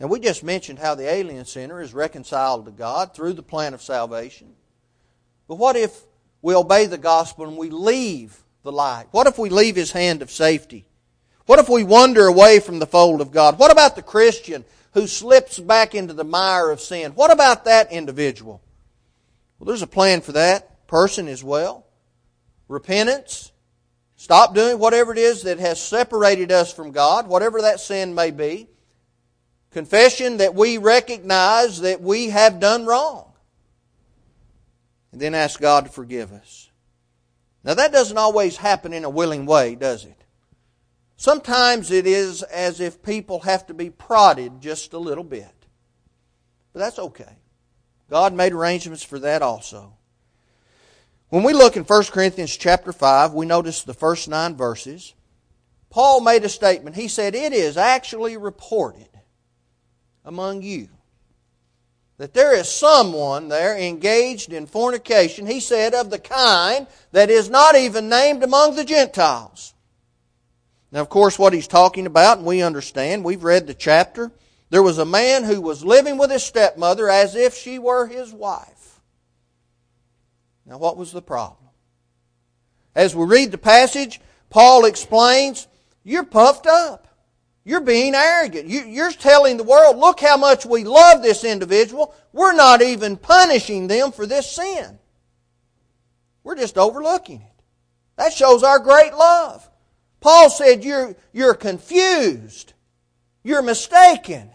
Now, 0.00 0.08
we 0.08 0.18
just 0.18 0.42
mentioned 0.42 0.78
how 0.78 0.94
the 0.94 1.08
alien 1.08 1.44
sinner 1.44 1.80
is 1.80 1.94
reconciled 1.94 2.64
to 2.64 2.72
God 2.72 3.14
through 3.14 3.34
the 3.34 3.42
plan 3.42 3.74
of 3.74 3.82
salvation. 3.82 4.54
But 5.46 5.56
what 5.56 5.76
if 5.76 6.02
we 6.42 6.54
obey 6.54 6.86
the 6.86 6.98
gospel 6.98 7.46
and 7.46 7.56
we 7.56 7.70
leave 7.70 8.42
the 8.62 8.72
light? 8.72 9.06
What 9.10 9.26
if 9.26 9.38
we 9.38 9.50
leave 9.50 9.76
His 9.76 9.92
hand 9.92 10.20
of 10.20 10.30
safety? 10.30 10.85
What 11.46 11.60
if 11.60 11.68
we 11.68 11.84
wander 11.84 12.26
away 12.26 12.60
from 12.60 12.80
the 12.80 12.86
fold 12.86 13.20
of 13.20 13.30
God? 13.30 13.58
What 13.58 13.70
about 13.70 13.94
the 13.94 14.02
Christian 14.02 14.64
who 14.92 15.06
slips 15.06 15.58
back 15.58 15.94
into 15.94 16.12
the 16.12 16.24
mire 16.24 16.70
of 16.70 16.80
sin? 16.80 17.12
What 17.12 17.30
about 17.30 17.64
that 17.64 17.92
individual? 17.92 18.60
Well, 19.58 19.66
there's 19.66 19.82
a 19.82 19.86
plan 19.86 20.20
for 20.20 20.32
that 20.32 20.86
person 20.88 21.28
as 21.28 21.42
well. 21.42 21.86
Repentance. 22.68 23.52
Stop 24.16 24.54
doing 24.54 24.78
whatever 24.78 25.12
it 25.12 25.18
is 25.18 25.42
that 25.42 25.58
has 25.58 25.80
separated 25.80 26.50
us 26.50 26.72
from 26.72 26.90
God, 26.90 27.28
whatever 27.28 27.62
that 27.62 27.80
sin 27.80 28.14
may 28.14 28.30
be. 28.32 28.68
Confession 29.70 30.38
that 30.38 30.54
we 30.54 30.78
recognize 30.78 31.82
that 31.82 32.00
we 32.00 32.30
have 32.30 32.58
done 32.58 32.86
wrong. 32.86 33.32
And 35.12 35.20
then 35.20 35.34
ask 35.34 35.60
God 35.60 35.84
to 35.84 35.92
forgive 35.92 36.32
us. 36.32 36.70
Now, 37.62 37.74
that 37.74 37.92
doesn't 37.92 38.18
always 38.18 38.56
happen 38.56 38.92
in 38.92 39.04
a 39.04 39.10
willing 39.10 39.46
way, 39.46 39.74
does 39.74 40.04
it? 40.04 40.25
Sometimes 41.16 41.90
it 41.90 42.06
is 42.06 42.42
as 42.42 42.80
if 42.80 43.02
people 43.02 43.40
have 43.40 43.66
to 43.66 43.74
be 43.74 43.90
prodded 43.90 44.60
just 44.60 44.92
a 44.92 44.98
little 44.98 45.24
bit. 45.24 45.54
But 46.72 46.80
that's 46.80 46.98
okay. 46.98 47.38
God 48.10 48.34
made 48.34 48.52
arrangements 48.52 49.02
for 49.02 49.18
that 49.20 49.42
also. 49.42 49.94
When 51.28 51.42
we 51.42 51.54
look 51.54 51.76
in 51.76 51.84
1 51.84 52.04
Corinthians 52.04 52.56
chapter 52.56 52.92
5, 52.92 53.32
we 53.32 53.46
notice 53.46 53.82
the 53.82 53.94
first 53.94 54.28
nine 54.28 54.56
verses. 54.56 55.14
Paul 55.90 56.20
made 56.20 56.44
a 56.44 56.48
statement. 56.48 56.94
He 56.94 57.08
said, 57.08 57.34
It 57.34 57.52
is 57.52 57.76
actually 57.76 58.36
reported 58.36 59.08
among 60.24 60.62
you 60.62 60.88
that 62.18 62.32
there 62.32 62.54
is 62.54 62.68
someone 62.68 63.48
there 63.48 63.76
engaged 63.76 64.52
in 64.52 64.66
fornication, 64.66 65.46
he 65.46 65.60
said, 65.60 65.94
of 65.94 66.10
the 66.10 66.18
kind 66.18 66.86
that 67.12 67.30
is 67.30 67.50
not 67.50 67.76
even 67.76 68.08
named 68.08 68.42
among 68.42 68.74
the 68.74 68.84
Gentiles. 68.84 69.74
Now, 70.96 71.02
of 71.02 71.10
course, 71.10 71.38
what 71.38 71.52
he's 71.52 71.68
talking 71.68 72.06
about, 72.06 72.38
and 72.38 72.46
we 72.46 72.62
understand, 72.62 73.22
we've 73.22 73.44
read 73.44 73.66
the 73.66 73.74
chapter. 73.74 74.32
There 74.70 74.82
was 74.82 74.96
a 74.96 75.04
man 75.04 75.44
who 75.44 75.60
was 75.60 75.84
living 75.84 76.16
with 76.16 76.30
his 76.30 76.42
stepmother 76.42 77.10
as 77.10 77.34
if 77.34 77.54
she 77.54 77.78
were 77.78 78.06
his 78.06 78.32
wife. 78.32 79.02
Now, 80.64 80.78
what 80.78 80.96
was 80.96 81.12
the 81.12 81.20
problem? 81.20 81.68
As 82.94 83.14
we 83.14 83.26
read 83.26 83.50
the 83.52 83.58
passage, 83.58 84.22
Paul 84.48 84.86
explains, 84.86 85.68
You're 86.02 86.24
puffed 86.24 86.66
up. 86.66 87.08
You're 87.62 87.82
being 87.82 88.14
arrogant. 88.14 88.66
You're 88.66 89.12
telling 89.12 89.58
the 89.58 89.64
world, 89.64 89.98
Look 89.98 90.20
how 90.20 90.38
much 90.38 90.64
we 90.64 90.84
love 90.84 91.22
this 91.22 91.44
individual. 91.44 92.14
We're 92.32 92.54
not 92.54 92.80
even 92.80 93.18
punishing 93.18 93.86
them 93.86 94.12
for 94.12 94.24
this 94.24 94.50
sin. 94.50 94.98
We're 96.42 96.56
just 96.56 96.78
overlooking 96.78 97.42
it. 97.42 97.62
That 98.16 98.32
shows 98.32 98.62
our 98.62 98.78
great 98.78 99.12
love. 99.12 99.68
Paul 100.26 100.50
said 100.50 100.84
you're, 100.84 101.14
you're 101.32 101.54
confused. 101.54 102.72
You're 103.44 103.62
mistaken. 103.62 104.50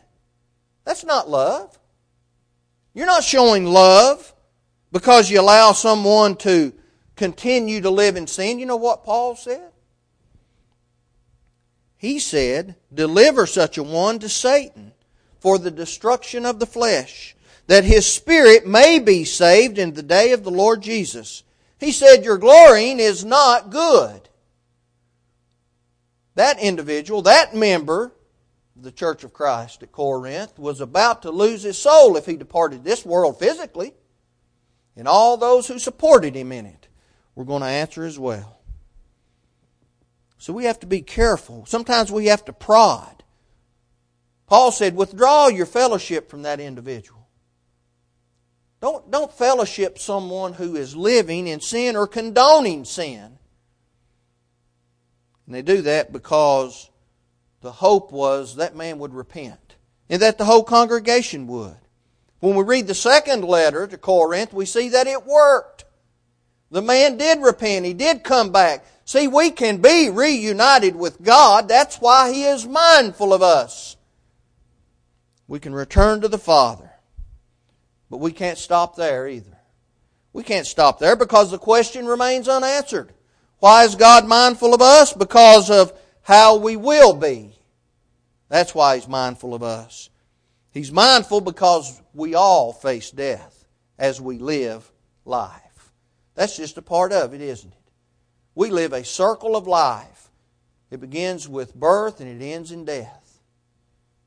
That's 0.84 1.06
not 1.06 1.30
love. 1.30 1.80
You're 2.94 3.06
not 3.06 3.24
showing 3.24 3.64
love 3.64 4.34
because 4.92 5.32
you 5.32 5.40
allow 5.40 5.72
someone 5.72 6.36
to 6.40 6.74
continue 7.16 7.80
to 7.80 7.90
live 7.90 8.18
in 8.18 8.28
sin, 8.28 8.60
you 8.60 8.66
know 8.66 8.76
what 8.76 9.06
Paul 9.06 9.38
said? 9.38 9.72
He 11.96 12.20
said, 12.20 12.76
Deliver 12.94 13.46
such 13.46 13.78
a 13.78 13.84
one 13.84 14.20
to 14.20 14.28
Satan 14.28 14.92
for 15.40 15.58
the 15.58 15.72
destruction 15.72 16.46
of 16.46 16.60
the 16.60 16.66
flesh, 16.66 17.34
that 17.68 17.86
his 17.86 18.06
spirit 18.06 18.68
may 18.68 19.00
be 19.00 19.24
saved 19.24 19.78
in 19.78 19.94
the 19.94 20.04
day 20.04 20.34
of 20.34 20.44
the 20.44 20.52
Lord 20.52 20.82
Jesus. 20.82 21.44
He 21.80 21.94
said, 21.94 22.26
Your 22.26 22.38
glorying 22.38 23.00
is 23.00 23.24
not 23.24 23.70
good. 23.70 24.28
That 26.42 26.60
individual, 26.60 27.22
that 27.22 27.54
member, 27.54 28.06
of 28.76 28.82
the 28.82 28.92
Church 28.92 29.24
of 29.24 29.32
Christ 29.32 29.84
at 29.84 29.92
Corinth, 29.92 30.58
was 30.58 30.82
about 30.82 31.22
to 31.22 31.30
lose 31.30 31.62
his 31.62 31.78
soul 31.78 32.18
if 32.18 32.26
he 32.26 32.36
departed 32.36 32.84
this 32.84 33.06
world 33.06 33.38
physically. 33.38 33.94
And 34.96 35.08
all 35.08 35.38
those 35.38 35.68
who 35.68 35.78
supported 35.78 36.34
him 36.34 36.52
in 36.52 36.66
it 36.66 36.88
were 37.36 37.46
going 37.46 37.62
to 37.62 37.68
answer 37.68 38.06
as 38.06 38.18
well. 38.18 38.58
So 40.40 40.52
we 40.52 40.64
have 40.64 40.80
to 40.80 40.88
be 40.88 41.04
careful. 41.04 41.68
Sometimes 41.68 42.12
we 42.12 42.26
have 42.26 42.44
to 42.46 42.54
prod. 42.54 43.24
Paul 44.48 44.72
said, 44.72 44.96
withdraw 44.96 45.48
your 45.48 45.68
fellowship 45.68 46.28
from 46.28 46.42
that 46.42 46.60
individual. 46.60 47.28
Don't, 48.80 49.12
don't 49.12 49.32
fellowship 49.32 50.00
someone 50.00 50.54
who 50.54 50.76
is 50.76 50.96
living 50.96 51.46
in 51.46 51.62
sin 51.62 51.96
or 51.96 52.08
condoning 52.08 52.84
sin. 52.84 53.38
And 55.52 55.58
they 55.58 55.74
do 55.74 55.82
that 55.82 56.14
because 56.14 56.90
the 57.60 57.74
hope 57.74 58.14
was 58.14 58.56
that 58.56 58.74
man 58.74 59.00
would 59.00 59.14
repent 59.14 59.76
and 60.10 60.22
that 60.22 60.38
the 60.38 60.46
whole 60.46 60.64
congregation 60.64 61.46
would. 61.48 61.76
When 62.40 62.56
we 62.56 62.64
read 62.64 62.88
the 62.88 62.94
second 62.94 63.44
letter 63.44 63.86
to 63.86 63.98
Corinth, 63.98 64.54
we 64.54 64.66
see 64.66 64.88
that 64.88 65.08
it 65.08 65.26
worked. 65.26 65.84
The 66.70 66.82
man 66.82 67.18
did 67.18 67.42
repent. 67.42 67.86
He 67.86 67.94
did 67.94 68.24
come 68.24 68.54
back. 68.54 68.86
See, 69.04 69.28
we 69.28 69.52
can 69.52 69.82
be 69.82 70.10
reunited 70.10 70.96
with 70.96 71.22
God. 71.22 71.68
That's 71.68 71.98
why 71.98 72.32
He 72.32 72.46
is 72.46 72.66
mindful 72.66 73.34
of 73.34 73.42
us. 73.42 73.98
We 75.50 75.60
can 75.60 75.76
return 75.76 76.22
to 76.22 76.30
the 76.30 76.38
Father. 76.38 76.92
But 78.10 78.22
we 78.22 78.32
can't 78.32 78.58
stop 78.58 78.96
there 78.96 79.28
either. 79.28 79.58
We 80.32 80.44
can't 80.44 80.66
stop 80.66 81.00
there 81.00 81.18
because 81.18 81.52
the 81.52 81.58
question 81.58 82.06
remains 82.06 82.48
unanswered. 82.48 83.12
Why 83.62 83.84
is 83.84 83.94
God 83.94 84.28
mindful 84.28 84.74
of 84.74 84.82
us? 84.82 85.14
Because 85.14 85.70
of 85.70 85.94
how 86.24 86.58
we 86.58 86.76
will 86.76 87.14
be. 87.14 87.54
That's 88.50 88.74
why 88.74 88.96
He's 88.96 89.08
mindful 89.08 89.54
of 89.54 89.62
us. 89.62 90.10
He's 90.72 90.92
mindful 90.92 91.42
because 91.42 92.02
we 92.12 92.34
all 92.34 92.74
face 92.74 93.12
death 93.12 93.66
as 94.00 94.20
we 94.20 94.40
live 94.40 94.92
life. 95.26 95.92
That's 96.34 96.58
just 96.58 96.80
a 96.80 96.82
part 96.82 97.14
of 97.14 97.36
it, 97.36 97.42
isn't 97.42 97.72
it? 97.72 97.92
We 98.56 98.72
live 98.72 98.94
a 98.94 99.06
circle 99.06 99.56
of 99.56 99.68
life. 99.68 100.32
It 100.90 101.00
begins 101.00 101.48
with 101.48 101.76
birth 101.76 102.20
and 102.20 102.42
it 102.42 102.44
ends 102.44 102.72
in 102.72 102.84
death. 102.84 103.42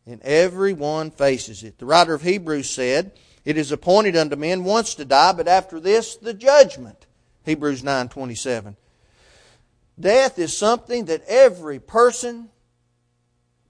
And 0.07 0.23
everyone 0.23 1.11
faces 1.11 1.64
it. 1.64 1.79
The 1.79 1.87
writer 1.87 2.14
of 2.14 2.23
Hebrews 2.23 2.70
said, 2.70 3.11
It 3.44 3.57
is 3.57 3.73
appointed 3.73 4.14
unto 4.14 4.37
men 4.37 4.62
once 4.62 4.94
to 4.94 5.05
die, 5.05 5.33
but 5.33 5.49
after 5.49 5.81
this 5.81 6.14
the 6.14 6.35
judgment. 6.35 7.07
Hebrews 7.44 7.83
9:27. 7.83 8.77
Death 9.98 10.38
is 10.38 10.57
something 10.57 11.04
that 11.07 11.22
every 11.28 11.78
person 11.78 12.48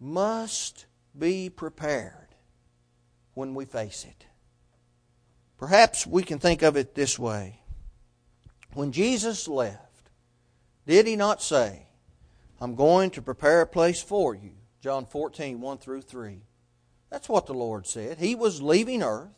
must 0.01 0.87
be 1.17 1.51
prepared 1.51 2.29
when 3.35 3.55
we 3.55 3.65
face 3.65 4.05
it. 4.05 4.27
Perhaps 5.59 6.07
we 6.07 6.23
can 6.23 6.39
think 6.39 6.63
of 6.63 6.77
it 6.77 6.95
this 6.95 7.19
way. 7.19 7.61
When 8.73 8.93
Jesus 8.93 9.47
left, 9.47 10.11
did 10.87 11.07
he 11.07 11.17
not 11.17 11.43
say, 11.43 11.87
I'm 12.61 12.75
going 12.75 13.11
to 13.11 13.23
prepare 13.23 13.61
a 13.61 13.67
place 13.67 14.03
for 14.03 14.35
you? 14.35 14.53
John 14.81 15.07
14, 15.07 15.61
1 15.61 15.79
through 15.79 16.03
3. 16.03 16.43
That's 17.11 17.29
what 17.29 17.47
the 17.47 17.55
Lord 17.55 17.87
said. 17.87 18.19
He 18.19 18.35
was 18.35 18.61
leaving 18.61 19.03
earth. 19.03 19.29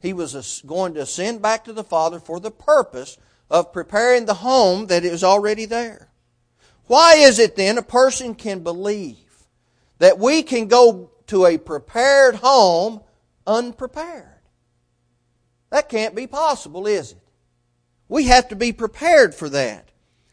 He 0.00 0.12
was 0.12 0.62
going 0.66 0.94
to 0.94 1.00
ascend 1.00 1.40
back 1.40 1.64
to 1.64 1.72
the 1.72 1.82
Father 1.82 2.20
for 2.20 2.38
the 2.38 2.50
purpose 2.50 3.16
of 3.50 3.72
preparing 3.72 4.26
the 4.26 4.34
home 4.34 4.86
that 4.88 5.04
is 5.04 5.24
already 5.24 5.64
there. 5.64 6.10
Why 6.86 7.14
is 7.14 7.38
it 7.38 7.56
then 7.56 7.78
a 7.78 7.82
person 7.82 8.34
can 8.34 8.60
believe 8.60 9.16
that 9.98 10.18
we 10.18 10.42
can 10.42 10.68
go 10.68 11.10
to 11.26 11.46
a 11.46 11.58
prepared 11.58 12.36
home 12.36 13.00
unprepared. 13.46 14.28
That 15.70 15.88
can't 15.88 16.14
be 16.14 16.26
possible, 16.26 16.86
is 16.86 17.12
it? 17.12 17.18
We 18.08 18.24
have 18.24 18.48
to 18.48 18.56
be 18.56 18.72
prepared 18.72 19.34
for 19.34 19.48
that. 19.48 19.90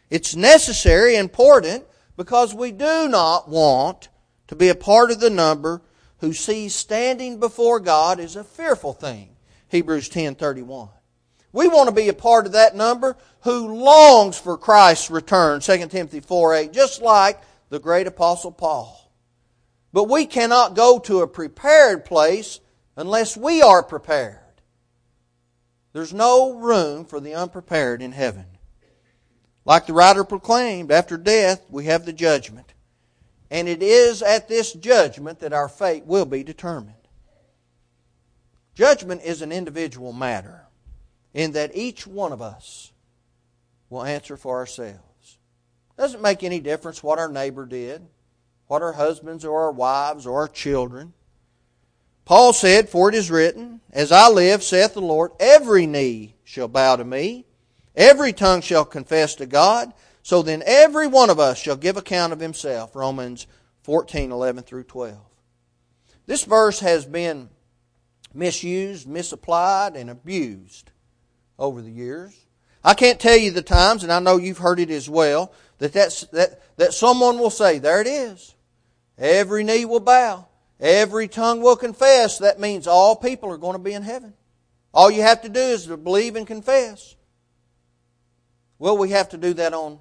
It's 0.09 0.35
necessary, 0.35 1.15
important, 1.15 1.85
because 2.17 2.53
we 2.53 2.71
do 2.71 3.07
not 3.07 3.49
want 3.49 4.09
to 4.47 4.55
be 4.55 4.69
a 4.69 4.75
part 4.75 5.09
of 5.09 5.19
the 5.19 5.29
number 5.29 5.81
who 6.19 6.33
sees 6.33 6.75
standing 6.75 7.39
before 7.39 7.79
God 7.79 8.19
as 8.19 8.35
a 8.35 8.43
fearful 8.43 8.93
thing. 8.93 9.35
Hebrews 9.69 10.09
10:31. 10.09 10.89
We 11.53 11.67
want 11.67 11.89
to 11.89 11.95
be 11.95 12.07
a 12.07 12.13
part 12.13 12.45
of 12.45 12.53
that 12.53 12.75
number 12.75 13.17
who 13.41 13.83
longs 13.83 14.37
for 14.37 14.57
Christ's 14.57 15.11
return, 15.11 15.59
2 15.59 15.87
Timothy 15.87 16.21
4:8, 16.21 16.71
just 16.71 17.01
like 17.01 17.41
the 17.69 17.79
great 17.79 18.07
apostle 18.07 18.51
Paul. 18.51 19.11
But 19.91 20.05
we 20.05 20.25
cannot 20.25 20.75
go 20.75 20.99
to 20.99 21.21
a 21.21 21.27
prepared 21.27 22.05
place 22.05 22.59
unless 22.95 23.35
we 23.35 23.61
are 23.61 23.83
prepared. 23.83 24.39
There's 25.93 26.13
no 26.13 26.53
room 26.53 27.03
for 27.03 27.19
the 27.19 27.33
unprepared 27.33 28.01
in 28.01 28.13
heaven. 28.13 28.45
Like 29.65 29.87
the 29.87 29.93
writer 29.93 30.23
proclaimed, 30.23 30.91
after 30.91 31.17
death 31.17 31.65
we 31.69 31.85
have 31.85 32.05
the 32.05 32.13
judgment. 32.13 32.73
And 33.49 33.67
it 33.67 33.83
is 33.83 34.21
at 34.21 34.47
this 34.47 34.71
judgment 34.71 35.39
that 35.39 35.51
our 35.51 35.67
fate 35.67 36.05
will 36.05 36.25
be 36.25 36.43
determined. 36.43 36.95
Judgment 38.73 39.21
is 39.23 39.41
an 39.41 39.51
individual 39.51 40.13
matter 40.13 40.67
in 41.33 41.51
that 41.53 41.75
each 41.75 42.05
one 42.05 42.31
of 42.31 42.41
us 42.41 42.91
will 43.89 44.03
answer 44.03 44.37
for 44.37 44.57
ourselves. 44.57 45.37
Doesn't 45.97 46.21
make 46.21 46.43
any 46.43 46.59
difference 46.59 47.03
what 47.03 47.19
our 47.19 47.29
neighbor 47.29 47.65
did, 47.65 48.01
what 48.67 48.81
our 48.81 48.93
husbands 48.93 49.45
or 49.45 49.61
our 49.61 49.71
wives 49.71 50.25
or 50.25 50.39
our 50.39 50.47
children. 50.47 51.13
Paul 52.25 52.53
said, 52.53 52.89
For 52.89 53.09
it 53.09 53.15
is 53.15 53.29
written, 53.29 53.81
As 53.91 54.11
I 54.11 54.29
live, 54.29 54.63
saith 54.63 54.93
the 54.93 55.01
Lord, 55.01 55.31
every 55.39 55.85
knee 55.85 56.35
shall 56.43 56.67
bow 56.67 56.95
to 56.95 57.03
me, 57.03 57.45
every 57.95 58.33
tongue 58.33 58.61
shall 58.61 58.85
confess 58.85 59.35
to 59.35 59.45
God. 59.45 59.93
So 60.23 60.41
then 60.41 60.61
every 60.65 61.07
one 61.07 61.29
of 61.29 61.39
us 61.39 61.57
shall 61.57 61.75
give 61.75 61.97
account 61.97 62.31
of 62.31 62.39
himself. 62.39 62.95
Romans 62.95 63.47
14, 63.83 64.31
11 64.31 64.63
through 64.63 64.83
12. 64.83 65.17
This 66.27 66.43
verse 66.43 66.79
has 66.79 67.05
been 67.05 67.49
misused, 68.33 69.07
misapplied, 69.07 69.95
and 69.95 70.09
abused 70.09 70.91
over 71.61 71.81
the 71.81 71.91
years. 71.91 72.35
I 72.83 72.95
can't 72.95 73.19
tell 73.19 73.37
you 73.37 73.51
the 73.51 73.61
times, 73.61 74.03
and 74.03 74.11
I 74.11 74.19
know 74.19 74.37
you've 74.37 74.57
heard 74.57 74.79
it 74.79 74.89
as 74.89 75.09
well, 75.09 75.53
that, 75.77 75.93
that's, 75.93 76.21
that, 76.27 76.61
that 76.77 76.93
someone 76.93 77.37
will 77.37 77.51
say, 77.51 77.77
There 77.79 78.01
it 78.01 78.07
is. 78.07 78.55
Every 79.17 79.63
knee 79.63 79.85
will 79.85 79.99
bow. 79.99 80.47
Every 80.79 81.27
tongue 81.27 81.61
will 81.61 81.75
confess. 81.75 82.39
That 82.39 82.59
means 82.59 82.87
all 82.87 83.15
people 83.15 83.51
are 83.51 83.57
going 83.57 83.73
to 83.77 83.83
be 83.83 83.93
in 83.93 84.01
heaven. 84.01 84.33
All 84.93 85.11
you 85.11 85.21
have 85.21 85.43
to 85.43 85.49
do 85.49 85.59
is 85.59 85.85
to 85.85 85.95
believe 85.95 86.35
and 86.35 86.47
confess. 86.47 87.15
Well, 88.79 88.97
we 88.97 89.11
have 89.11 89.29
to 89.29 89.37
do 89.37 89.53
that 89.53 89.73
on 89.75 89.99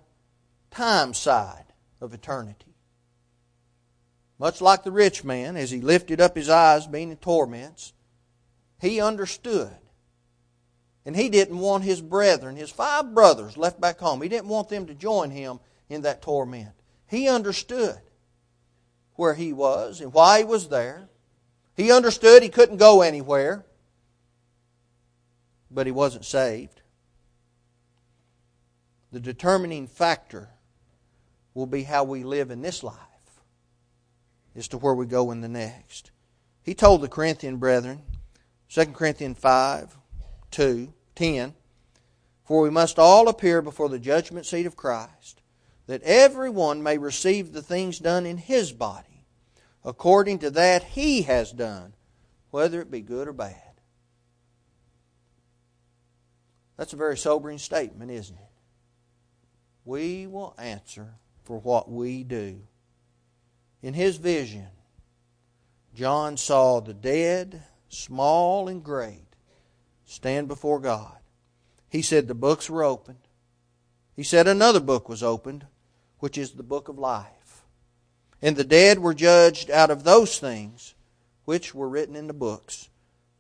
time 0.71 1.13
side 1.13 1.67
of 2.01 2.15
eternity. 2.15 2.75
Much 4.39 4.63
like 4.63 4.85
the 4.85 4.91
rich 4.91 5.23
man, 5.23 5.59
as 5.59 5.71
he 5.71 5.83
lifted 5.83 6.19
up 6.19 6.35
his 6.35 6.49
eyes, 6.49 6.87
being 6.87 7.11
in 7.11 7.19
torments, 7.19 7.93
he 8.81 8.99
understood. 8.99 9.77
And 11.07 11.17
he 11.17 11.29
didn't 11.29 11.59
want 11.59 11.85
his 11.85 12.01
brethren, 12.01 12.57
his 12.57 12.71
five 12.71 13.15
brothers 13.15 13.57
left 13.57 13.81
back 13.81 13.99
home, 13.99 14.21
he 14.21 14.29
didn't 14.29 14.49
want 14.49 14.69
them 14.69 14.87
to 14.87 14.95
join 14.95 15.31
him 15.31 15.61
in 15.89 16.03
that 16.03 16.23
torment. 16.23 16.71
He 17.07 17.29
understood 17.29 17.99
where 19.17 19.35
he 19.35 19.53
was 19.53 20.01
and 20.01 20.13
why 20.13 20.39
he 20.39 20.45
was 20.45 20.69
there. 20.69 21.09
He 21.77 21.91
understood 21.91 22.43
he 22.43 22.49
couldn't 22.49 22.77
go 22.77 23.03
anywhere, 23.03 23.65
but 25.71 25.87
he 25.87 25.93
wasn't 25.93 26.25
saved. 26.25 26.83
The 29.13 29.21
determining 29.21 29.87
factor 29.87 30.51
will 31.55 31.67
be 31.67 31.83
how 31.83 32.05
we 32.05 32.23
live 32.23 32.51
in 32.51 32.63
this 32.63 32.83
life 32.83 32.97
as 34.55 34.69
to 34.69 34.79
where 34.79 34.95
we 34.95 35.07
go 35.07 35.31
in 35.31 35.41
the 35.41 35.49
next. 35.49 36.11
He 36.63 36.75
told 36.75 37.01
the 37.01 37.09
Corinthian 37.09 37.57
brethren, 37.57 38.03
2 38.69 38.87
Corinthians 38.87 39.39
5, 39.39 39.97
2, 40.51 40.93
10, 41.15 41.55
For 42.45 42.63
we 42.63 42.71
must 42.71 42.99
all 42.99 43.29
appear 43.29 43.63
before 43.63 43.89
the 43.89 43.99
judgment 43.99 44.47
seat 44.47 44.67
of 44.67 44.77
Christ, 44.77 45.41
that 45.87 46.03
every 46.03 46.51
one 46.51 46.83
may 46.83 46.99
receive 46.99 47.53
the 47.53 47.63
things 47.63 47.99
done 47.99 48.27
in 48.27 48.39
his 48.39 48.73
body 48.73 49.07
according 49.85 50.39
to 50.41 50.51
that 50.51 50.83
he 50.83 51.23
has 51.23 51.53
done, 51.53 51.95
whether 52.51 52.83
it 52.83 52.91
be 52.91 53.01
good 53.01 53.27
or 53.27 53.33
bad. 53.33 53.57
That's 56.77 56.93
a 56.93 56.97
very 56.97 57.17
sobering 57.17 57.59
statement, 57.59 58.11
isn't 58.11 58.37
it? 58.37 58.51
we 59.85 60.27
will 60.27 60.55
answer 60.59 61.15
for 61.45 61.59
what 61.59 61.91
we 61.91 62.23
do. 62.23 62.61
In 63.83 63.95
his 63.95 64.17
vision, 64.17 64.69
John 65.95 66.37
saw 66.37 66.81
the 66.81 66.95
dead, 66.95 67.63
small 67.89 68.69
and 68.69 68.85
great, 68.85 69.30
stand 70.11 70.49
before 70.49 70.81
God. 70.81 71.17
He 71.89 72.03
said 72.03 72.27
the 72.27 72.35
books 72.35 72.69
were 72.69 72.83
opened. 72.83 73.29
He 74.17 74.25
said 74.25 74.49
another 74.49 74.81
book 74.81 75.09
was 75.09 75.23
opened, 75.23 75.67
which 76.19 76.37
is 76.37 76.53
the 76.53 76.65
book 76.65 76.89
of 76.89 76.99
life. 76.99 77.63
And 78.43 78.57
the 78.57 78.65
dead 78.65 78.99
were 78.99 79.15
judged 79.15 79.71
out 79.71 79.91
of 79.91 80.03
those 80.03 80.39
things 80.39 80.95
which 81.45 81.75
were 81.75 81.89
written 81.89 82.17
in 82.17 82.27
the 82.27 82.33
books 82.33 82.89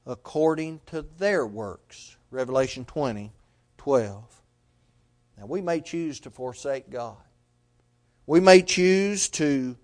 according 0.07 0.81
to 0.87 1.05
their 1.19 1.45
works. 1.45 2.17
Revelation 2.31 2.85
20, 2.85 3.33
12. 3.79 4.43
Now, 5.39 5.47
we 5.47 5.61
may 5.61 5.81
choose 5.81 6.21
to 6.21 6.31
forsake 6.31 6.89
God. 6.89 7.17
We 8.27 8.39
may 8.39 8.63
choose 8.63 9.29
to 9.31 9.77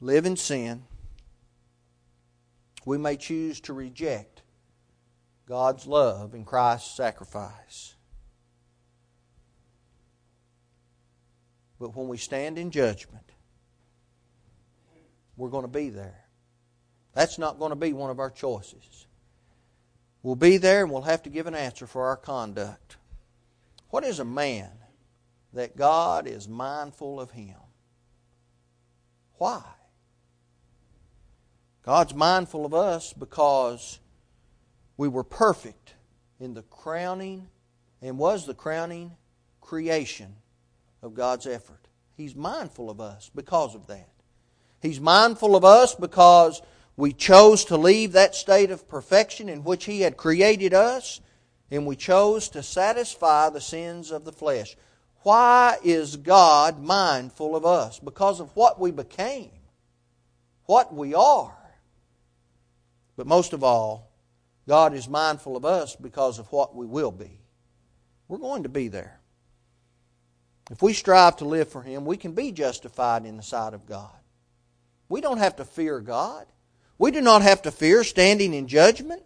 live 0.00 0.24
in 0.24 0.38
sin. 0.38 0.84
We 2.86 2.96
may 2.96 3.16
choose 3.16 3.60
to 3.62 3.74
reject 3.74 4.31
God's 5.46 5.86
love 5.86 6.34
and 6.34 6.46
Christ's 6.46 6.96
sacrifice. 6.96 7.94
But 11.80 11.96
when 11.96 12.08
we 12.08 12.16
stand 12.16 12.58
in 12.58 12.70
judgment, 12.70 13.24
we're 15.36 15.50
going 15.50 15.64
to 15.64 15.68
be 15.68 15.88
there. 15.90 16.24
That's 17.12 17.38
not 17.38 17.58
going 17.58 17.70
to 17.70 17.76
be 17.76 17.92
one 17.92 18.10
of 18.10 18.20
our 18.20 18.30
choices. 18.30 19.06
We'll 20.22 20.36
be 20.36 20.56
there 20.56 20.84
and 20.84 20.92
we'll 20.92 21.02
have 21.02 21.24
to 21.24 21.30
give 21.30 21.46
an 21.46 21.54
answer 21.54 21.86
for 21.86 22.06
our 22.06 22.16
conduct. 22.16 22.96
What 23.90 24.04
is 24.04 24.20
a 24.20 24.24
man 24.24 24.70
that 25.52 25.76
God 25.76 26.26
is 26.26 26.48
mindful 26.48 27.20
of 27.20 27.32
him? 27.32 27.56
Why? 29.34 29.62
God's 31.82 32.14
mindful 32.14 32.64
of 32.64 32.72
us 32.74 33.12
because 33.12 33.98
we 34.96 35.08
were 35.08 35.24
perfect 35.24 35.94
in 36.38 36.54
the 36.54 36.62
crowning 36.62 37.48
and 38.00 38.18
was 38.18 38.46
the 38.46 38.54
crowning 38.54 39.12
creation 39.60 40.34
of 41.02 41.14
God's 41.14 41.46
effort. 41.46 41.88
He's 42.16 42.34
mindful 42.34 42.90
of 42.90 43.00
us 43.00 43.30
because 43.34 43.74
of 43.74 43.86
that. 43.86 44.08
He's 44.80 45.00
mindful 45.00 45.56
of 45.56 45.64
us 45.64 45.94
because 45.94 46.60
we 46.96 47.12
chose 47.12 47.64
to 47.66 47.76
leave 47.76 48.12
that 48.12 48.34
state 48.34 48.70
of 48.70 48.88
perfection 48.88 49.48
in 49.48 49.64
which 49.64 49.84
He 49.84 50.02
had 50.02 50.16
created 50.16 50.74
us, 50.74 51.20
and 51.70 51.86
we 51.86 51.96
chose 51.96 52.48
to 52.50 52.62
satisfy 52.62 53.48
the 53.48 53.60
sins 53.60 54.10
of 54.10 54.24
the 54.24 54.32
flesh. 54.32 54.76
Why 55.22 55.78
is 55.82 56.16
God 56.16 56.82
mindful 56.82 57.56
of 57.56 57.64
us? 57.64 57.98
Because 57.98 58.40
of 58.40 58.54
what 58.54 58.78
we 58.78 58.90
became, 58.90 59.52
what 60.66 60.92
we 60.92 61.14
are. 61.14 61.56
But 63.16 63.26
most 63.26 63.52
of 63.52 63.62
all, 63.64 64.11
God 64.68 64.94
is 64.94 65.08
mindful 65.08 65.56
of 65.56 65.64
us 65.64 65.96
because 65.96 66.38
of 66.38 66.50
what 66.52 66.74
we 66.74 66.86
will 66.86 67.10
be. 67.10 67.40
We're 68.28 68.38
going 68.38 68.62
to 68.62 68.68
be 68.68 68.88
there. 68.88 69.20
If 70.70 70.80
we 70.80 70.92
strive 70.92 71.36
to 71.36 71.44
live 71.44 71.68
for 71.68 71.82
Him, 71.82 72.04
we 72.04 72.16
can 72.16 72.32
be 72.32 72.52
justified 72.52 73.26
in 73.26 73.36
the 73.36 73.42
sight 73.42 73.74
of 73.74 73.86
God. 73.86 74.14
We 75.08 75.20
don't 75.20 75.38
have 75.38 75.56
to 75.56 75.64
fear 75.64 76.00
God. 76.00 76.46
We 76.98 77.10
do 77.10 77.20
not 77.20 77.42
have 77.42 77.62
to 77.62 77.70
fear 77.70 78.04
standing 78.04 78.54
in 78.54 78.68
judgment. 78.68 79.22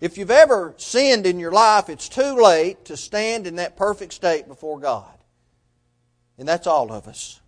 If 0.00 0.18
you've 0.18 0.30
ever 0.30 0.74
sinned 0.76 1.24
in 1.24 1.40
your 1.40 1.50
life, 1.50 1.88
it's 1.88 2.08
too 2.08 2.36
late 2.40 2.84
to 2.84 2.96
stand 2.96 3.46
in 3.46 3.56
that 3.56 3.76
perfect 3.76 4.12
state 4.12 4.46
before 4.46 4.78
God. 4.78 5.10
And 6.36 6.46
that's 6.46 6.66
all 6.66 6.92
of 6.92 7.08
us. 7.08 7.40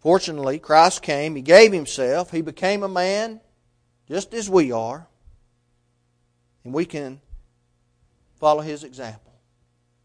Fortunately, 0.00 0.58
Christ 0.58 1.02
came, 1.02 1.36
He 1.36 1.42
gave 1.42 1.72
Himself, 1.72 2.32
He 2.32 2.42
became 2.42 2.82
a 2.82 2.88
man 2.88 3.40
just 4.08 4.34
as 4.34 4.48
we 4.48 4.72
are, 4.72 5.06
and 6.64 6.72
we 6.72 6.84
can 6.84 7.20
follow 8.38 8.60
His 8.60 8.84
example. 8.84 9.32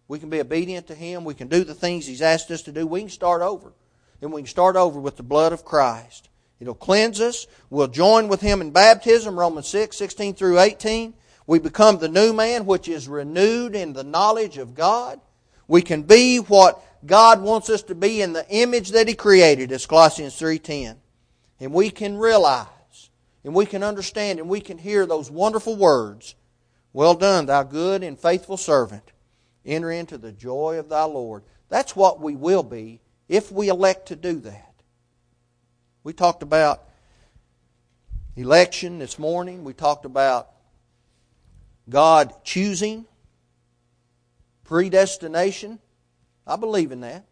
We 0.08 0.20
can 0.20 0.30
be 0.30 0.42
obedient 0.42 0.88
to 0.88 0.96
Him, 0.96 1.24
we 1.24 1.34
can 1.34 1.48
do 1.48 1.64
the 1.64 1.74
things 1.74 2.06
He's 2.06 2.22
asked 2.22 2.52
us 2.52 2.62
to 2.64 2.72
do, 2.72 2.86
we 2.86 3.02
can 3.02 3.10
start 3.10 3.42
over. 3.42 3.74
And 4.22 4.32
we 4.32 4.42
can 4.42 4.48
start 4.48 4.76
over 4.76 5.00
with 5.00 5.18
the 5.18 5.24
blood 5.24 5.52
of 5.52 5.66
Christ. 5.66 6.30
It'll 6.60 6.76
cleanse 6.76 7.20
us. 7.20 7.48
We'll 7.72 7.88
join 7.88 8.28
with 8.28 8.40
him 8.40 8.62
in 8.62 8.70
baptism, 8.70 9.38
Romans 9.38 9.68
6, 9.68 9.98
16 9.98 10.36
through 10.36 10.60
18. 10.60 11.16
We 11.48 11.58
become 11.58 11.98
the 11.98 12.08
new 12.08 12.32
man, 12.32 12.68
which 12.68 12.88
is 12.88 13.08
renewed 13.08 13.76
in 13.76 13.94
the 13.94 14.04
knowledge 14.04 14.60
of 14.60 14.76
God. 14.76 15.20
We 15.68 15.82
can 15.82 16.04
be 16.04 16.38
what 16.38 16.80
God 17.04 17.42
wants 17.42 17.72
us 17.72 17.82
to 17.84 17.96
be 17.96 18.22
in 18.22 18.34
the 18.34 18.48
image 18.50 18.92
that 18.92 19.08
he 19.08 19.16
created, 19.16 19.72
as 19.72 19.88
Colossians 19.88 20.40
3.10. 20.40 20.98
And 21.60 21.74
we 21.74 21.90
can 21.90 22.16
realize, 22.16 22.68
and 23.44 23.56
we 23.56 23.66
can 23.66 23.84
understand, 23.84 24.40
and 24.40 24.48
we 24.50 24.62
can 24.62 24.78
hear 24.78 25.06
those 25.06 25.32
wonderful 25.32 25.76
words, 25.76 26.36
Well 26.94 27.16
done, 27.16 27.46
thou 27.48 27.64
good 27.64 28.04
and 28.04 28.20
faithful 28.20 28.58
servant. 28.58 29.12
Enter 29.66 29.92
into 29.92 30.18
the 30.18 30.32
joy 30.32 30.78
of 30.80 30.90
thy 30.90 31.04
Lord. 31.04 31.44
That's 31.70 31.96
what 31.96 32.20
we 32.20 32.36
will 32.36 32.64
be 32.64 33.02
if 33.30 33.52
we 33.52 33.70
elect 33.70 34.08
to 34.08 34.16
do 34.16 34.40
that. 34.42 34.74
We 36.04 36.14
talked 36.14 36.44
about 36.44 36.84
election 38.36 39.00
this 39.00 39.20
morning. 39.20 39.64
We 39.64 39.74
talked 39.74 40.06
about 40.06 40.50
God 41.88 42.34
choosing, 42.44 43.06
predestination. 44.64 45.80
I 46.46 46.56
believe 46.56 46.92
in 46.92 47.02
that. 47.02 47.26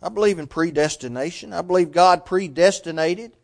I 0.00 0.08
believe 0.08 0.38
in 0.38 0.46
predestination. 0.46 1.52
I 1.52 1.62
believe 1.62 1.92
God 1.92 2.24
predestinated 2.24 3.36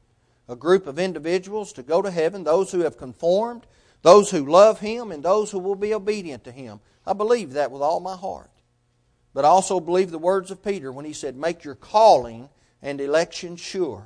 a 0.49 0.57
group 0.57 0.87
of 0.87 0.99
individuals 0.99 1.73
to 1.75 1.83
go 1.83 2.01
to 2.01 2.11
heaven, 2.11 2.45
those 2.45 2.73
who 2.73 2.81
have 2.81 2.97
conformed, 2.97 3.67
those 4.03 4.31
who 4.31 4.47
love 4.47 4.81
Him, 4.81 5.13
and 5.13 5.23
those 5.23 5.51
who 5.51 5.59
will 5.59 5.75
be 5.75 5.95
obedient 5.95 6.45
to 6.45 6.53
Him. 6.53 6.81
I 7.07 7.13
believe 7.13 7.53
that 7.53 7.71
with 7.71 7.83
all 7.83 8.01
my 8.01 8.17
heart. 8.17 8.51
But 9.35 9.45
I 9.45 9.49
also 9.49 9.79
believe 9.81 10.11
the 10.11 10.19
words 10.19 10.51
of 10.51 10.65
Peter 10.65 10.91
when 10.91 11.05
he 11.05 11.13
said, 11.13 11.37
Make 11.37 11.65
your 11.65 11.75
calling 11.75 12.49
and 12.83 13.01
election 13.01 13.57
sure. 13.57 14.05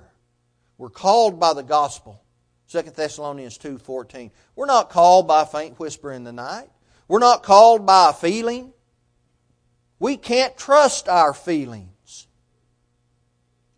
We're 0.79 0.91
called 0.91 1.39
by 1.39 1.55
the 1.55 1.63
gospel. 1.63 2.23
2 2.69 2.83
Thessalonians 2.83 3.59
2:14. 3.59 4.31
We're 4.57 4.67
not 4.67 4.91
called 4.91 5.29
by 5.29 5.43
a 5.43 5.47
faint 5.47 5.79
whisper 5.79 6.11
in 6.11 6.25
the 6.25 6.33
night. 6.33 6.71
We're 7.07 7.19
not 7.19 7.43
called 7.43 7.87
by 7.87 8.11
a 8.11 8.13
feeling. 8.13 8.73
We 9.99 10.17
can't 10.17 10.57
trust 10.57 11.09
our 11.09 11.35
feelings. 11.35 11.92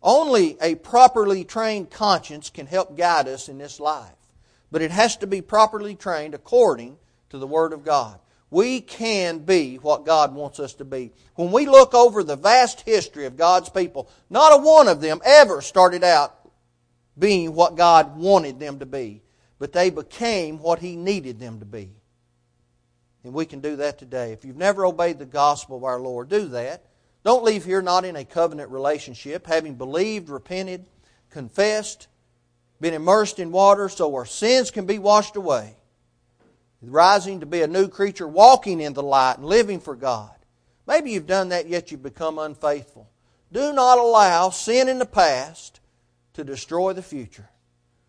Only 0.05 0.55
a 0.61 0.75
properly 0.75 1.43
trained 1.43 1.89
conscience 1.89 2.51
can 2.51 2.67
help 2.67 2.95
guide 2.95 3.27
us 3.27 3.49
in 3.49 3.57
this 3.57 3.79
life. 3.79 4.13
But 4.71 4.83
it 4.83 4.91
has 4.91 5.17
to 5.17 5.27
be 5.27 5.41
properly 5.41 5.95
trained 5.95 6.35
according 6.35 6.97
to 7.31 7.39
the 7.39 7.47
Word 7.47 7.73
of 7.73 7.83
God. 7.83 8.19
We 8.51 8.81
can 8.81 9.39
be 9.39 9.77
what 9.77 10.05
God 10.05 10.35
wants 10.35 10.59
us 10.59 10.75
to 10.75 10.85
be. 10.85 11.11
When 11.33 11.51
we 11.51 11.65
look 11.65 11.95
over 11.95 12.23
the 12.23 12.35
vast 12.35 12.81
history 12.81 13.25
of 13.25 13.35
God's 13.35 13.69
people, 13.69 14.07
not 14.29 14.53
a 14.53 14.61
one 14.61 14.87
of 14.87 15.01
them 15.01 15.21
ever 15.25 15.59
started 15.61 16.03
out 16.03 16.51
being 17.17 17.55
what 17.55 17.75
God 17.75 18.15
wanted 18.15 18.59
them 18.59 18.77
to 18.79 18.85
be, 18.85 19.23
but 19.57 19.73
they 19.73 19.89
became 19.89 20.59
what 20.59 20.77
He 20.77 20.95
needed 20.95 21.39
them 21.39 21.59
to 21.59 21.65
be. 21.65 21.89
And 23.23 23.33
we 23.33 23.47
can 23.47 23.59
do 23.59 23.77
that 23.77 23.97
today. 23.97 24.33
If 24.33 24.45
you've 24.45 24.55
never 24.55 24.85
obeyed 24.85 25.17
the 25.17 25.25
gospel 25.25 25.77
of 25.77 25.83
our 25.83 25.99
Lord, 25.99 26.29
do 26.29 26.49
that. 26.49 26.85
Don't 27.25 27.43
leave 27.43 27.65
here 27.65 27.81
not 27.81 28.05
in 28.05 28.15
a 28.15 28.23
covenant 28.23 28.69
relationship, 28.69 29.47
having 29.47 29.73
believed, 29.73 30.29
repented, 30.29 30.85
confessed, 31.31 32.07
been 32.79 32.93
immersed 32.93 33.39
in 33.39 33.51
water 33.51 33.89
so 33.89 34.13
our 34.13 34.27
sins 34.27 34.69
can 34.69 34.85
be 34.85 34.99
washed 34.99 35.35
away. 35.35 35.75
Rising 36.83 37.39
to 37.39 37.47
be 37.47 37.63
a 37.63 37.67
new 37.67 37.87
creature, 37.87 38.27
walking 38.27 38.79
in 38.79 38.93
the 38.93 39.01
light 39.01 39.37
and 39.37 39.45
living 39.47 39.79
for 39.79 39.95
God. 39.95 40.35
Maybe 40.85 41.09
you've 41.09 41.25
done 41.25 41.49
that, 41.49 41.67
yet 41.67 41.91
you've 41.91 42.03
become 42.03 42.37
unfaithful. 42.37 43.09
Do 43.51 43.73
not 43.73 43.97
allow 43.97 44.51
sin 44.51 44.87
in 44.87 44.99
the 44.99 45.05
past 45.07 45.79
to 46.33 46.43
destroy 46.43 46.93
the 46.93 47.01
future. 47.01 47.49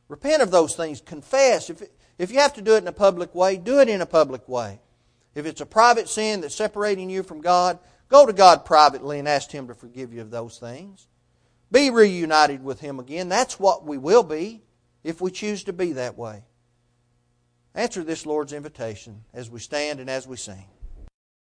Repent 0.09 0.43
of 0.43 0.51
those 0.51 0.77
things. 0.77 1.01
Confess. 1.01 1.71
If, 1.71 1.83
if 2.19 2.31
you 2.31 2.41
have 2.41 2.53
to 2.53 2.61
do 2.61 2.75
it 2.75 2.83
in 2.83 2.89
a 2.89 2.93
public 2.93 3.35
way, 3.35 3.57
do 3.57 3.81
it 3.81 3.89
in 3.89 4.03
a 4.03 4.07
public 4.07 4.47
way. 4.47 4.79
If 5.35 5.47
it's 5.47 5.63
a 5.63 5.67
private 5.67 6.11
sin 6.11 6.43
that's 6.43 6.55
separating 6.55 7.09
you 7.09 7.23
from 7.23 7.41
God, 7.41 7.79
go 8.09 8.27
to 8.27 8.33
God 8.33 8.65
privately 8.65 9.19
and 9.19 9.29
ask 9.29 9.51
Him 9.51 9.69
to 9.69 9.75
forgive 9.75 10.13
you 10.13 10.21
of 10.21 10.31
those 10.31 10.59
things. 10.59 11.09
Be 11.71 11.91
reunited 11.91 12.63
with 12.63 12.81
Him 12.81 12.99
again. 13.01 13.29
That's 13.29 13.59
what 13.59 13.85
we 13.85 13.99
will 13.99 14.23
be 14.23 14.63
if 15.03 15.21
we 15.21 15.31
choose 15.31 15.65
to 15.65 15.73
be 15.73 15.93
that 15.93 16.17
way. 16.17 16.45
Answer 17.75 18.03
this 18.03 18.25
Lord's 18.25 18.53
invitation 18.53 19.25
as 19.35 19.51
we 19.51 19.61
stand 19.61 20.01
and 20.01 20.09
as 20.09 20.27
we 20.27 20.37
sing. 20.37 20.65